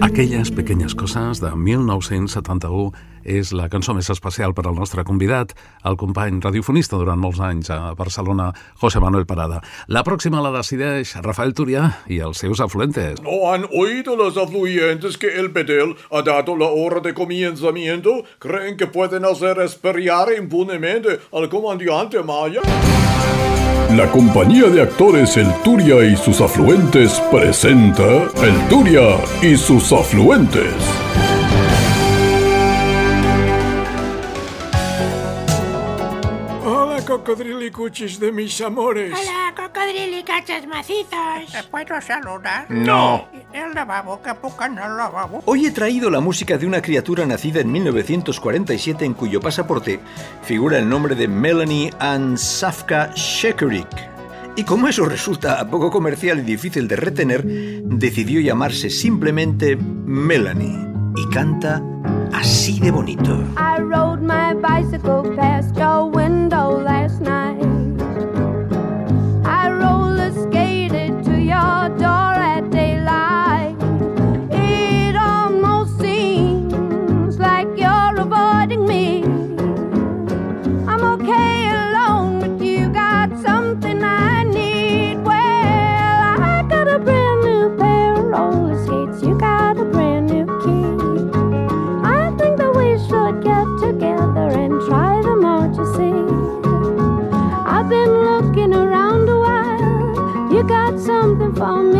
[0.00, 2.92] Aquelles pequeñes coses de 1971
[3.22, 5.52] és la cançó més especial per al nostre convidat,
[5.84, 8.50] el company radiofonista durant molts anys a Barcelona,
[8.80, 9.60] José Manuel Parada.
[9.88, 13.20] La pròxima la decideix Rafael Turià i els seus afluentes.
[13.22, 18.24] ¿No han oído los afluentes que el Betel ha dado la hora de comenzamiento?
[18.38, 22.62] ¿Creen que pueden hacer esperar impunemente al comandante Maya?
[23.96, 31.09] La compañía de actores El Turia y sus afluentes presenta El Turia y sus afluentes.
[37.20, 39.12] Cocodrilicuchis de mis amores.
[39.12, 41.52] Hola, cocodrilicachas macizos.
[41.52, 42.66] ¿Te puedo saludar?
[42.70, 43.28] No.
[43.52, 45.42] El lavabo, que poca en el lavabo.
[45.44, 50.00] Hoy he traído la música de una criatura nacida en 1947 en cuyo pasaporte
[50.42, 54.10] figura el nombre de Melanie Ann Safka Shekerick.
[54.56, 61.26] Y como eso resulta poco comercial y difícil de retener, decidió llamarse simplemente Melanie y
[61.32, 61.82] canta
[62.32, 63.38] así de bonito.
[101.20, 101.99] Something for me.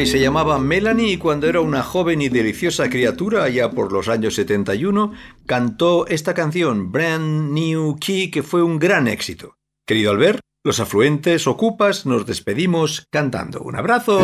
[0.00, 4.08] Y se llamaba Melanie y cuando era una joven y deliciosa criatura allá por los
[4.08, 5.12] años 71,
[5.46, 9.56] cantó esta canción, Brand New Key, que fue un gran éxito.
[9.86, 13.60] Querido Albert, los afluentes ocupas nos despedimos cantando.
[13.60, 14.20] Un abrazo.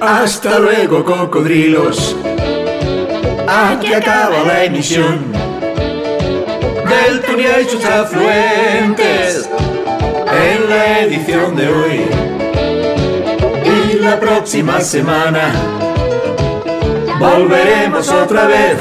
[0.00, 2.16] Hasta luego, cocodrilos.
[3.48, 5.32] Aquí acaba la emisión
[6.88, 9.48] del y sus afluentes.
[10.30, 12.37] en la edición de hoy.
[14.08, 15.52] La próxima semana
[17.20, 18.78] volveremos otra vez.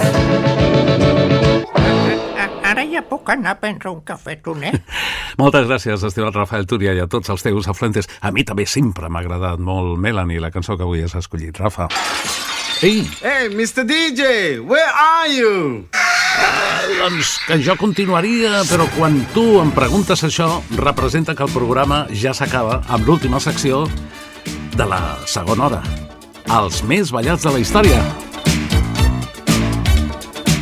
[2.64, 4.80] Ara ja puc anar a prendre un cafetonet?
[5.41, 8.08] Moltes gràcies, estimat Rafael Túria, i a tots els teus afluentes.
[8.24, 11.90] A mi també sempre m'ha agradat molt Melanie, la cançó que avui has escollit, Rafa.
[12.80, 13.84] Ei, Hey, Mr.
[13.84, 15.90] DJ, where are you?
[17.02, 22.32] doncs que jo continuaria, però quan tu em preguntes això, representa que el programa ja
[22.38, 23.88] s'acaba amb l'última secció
[24.78, 25.82] de la segona hora.
[26.54, 27.98] Els més ballats de la història.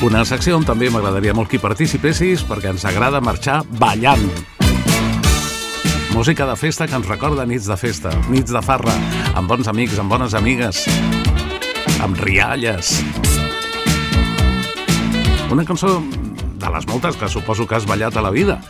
[0.06, 4.24] Una secció on també m'agradaria molt que hi participessis perquè ens agrada marxar ballant.
[6.14, 8.94] Música de festa que ens recorda nits de festa, nits de farra,
[9.36, 10.86] amb bons amics, amb bones amigues,
[12.00, 13.02] amb rialles.
[15.52, 15.98] Una cançó
[16.56, 18.62] de les moltes que suposo que has ballat a la vida.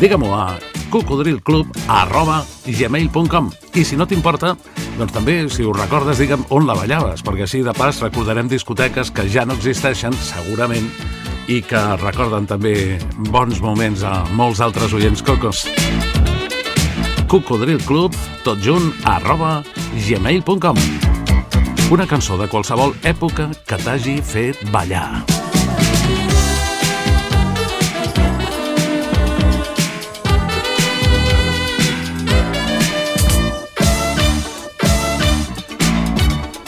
[0.00, 0.44] Digue-m'ho a
[0.90, 4.56] cocodrilclub arroba gmail.com i si no t'importa,
[4.98, 9.12] doncs també, si ho recordes, digue'm on la ballaves, perquè així de pas recordarem discoteques
[9.14, 10.90] que ja no existeixen, segurament,
[11.50, 12.74] i que recorden també
[13.30, 15.66] bons moments a molts altres oients cocos.
[17.30, 19.62] cocodrilclub, tot junt, arroba
[19.94, 20.78] gmail.com
[21.90, 25.39] Una cançó de qualsevol època que t'hagi fet ballar.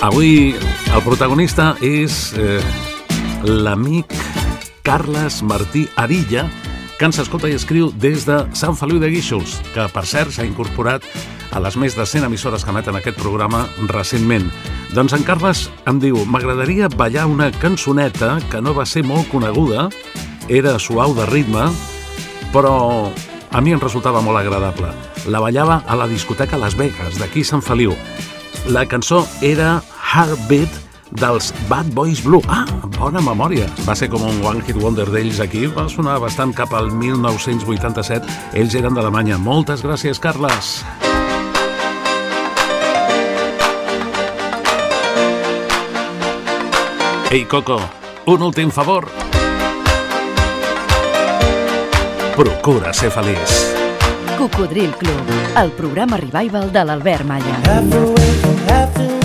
[0.03, 0.51] Avui
[0.91, 2.59] el protagonista és eh,
[3.47, 4.11] l'amic
[4.83, 6.49] Carles Martí Arilla,
[6.99, 10.47] que ens escolta i escriu des de Sant Feliu de Guíxols, que per cert s'ha
[10.49, 11.07] incorporat
[11.55, 13.61] a les més de 100 emissores que emeten aquest programa
[13.93, 14.49] recentment.
[14.91, 19.87] Doncs en Carles em diu m'agradaria ballar una cançoneta que no va ser molt coneguda,
[20.51, 21.69] era suau de ritme,
[22.51, 22.75] però
[23.55, 24.91] a mi em resultava molt agradable.
[25.31, 27.95] La ballava a la discoteca Las Vegas, d'aquí Sant Feliu.
[28.67, 29.79] La cançó era
[30.13, 30.69] Heartbeat
[31.21, 32.43] dels Bad Boys Blue.
[32.49, 32.67] Ah,
[32.99, 33.65] bona memòria.
[33.87, 35.65] Va ser com un One Hit Wonder d'ells aquí.
[35.73, 38.29] Va sonar bastant cap al 1987.
[38.61, 39.39] Ells eren d'Alemanya.
[39.41, 40.83] Moltes gràcies, Carles.
[47.33, 47.81] Ei, Coco,
[48.29, 49.09] un últim favor.
[52.37, 53.57] Procura ser feliç.
[54.37, 57.61] Cocodril Club, el programa revival de l'Albert Malla.
[59.03, 59.22] on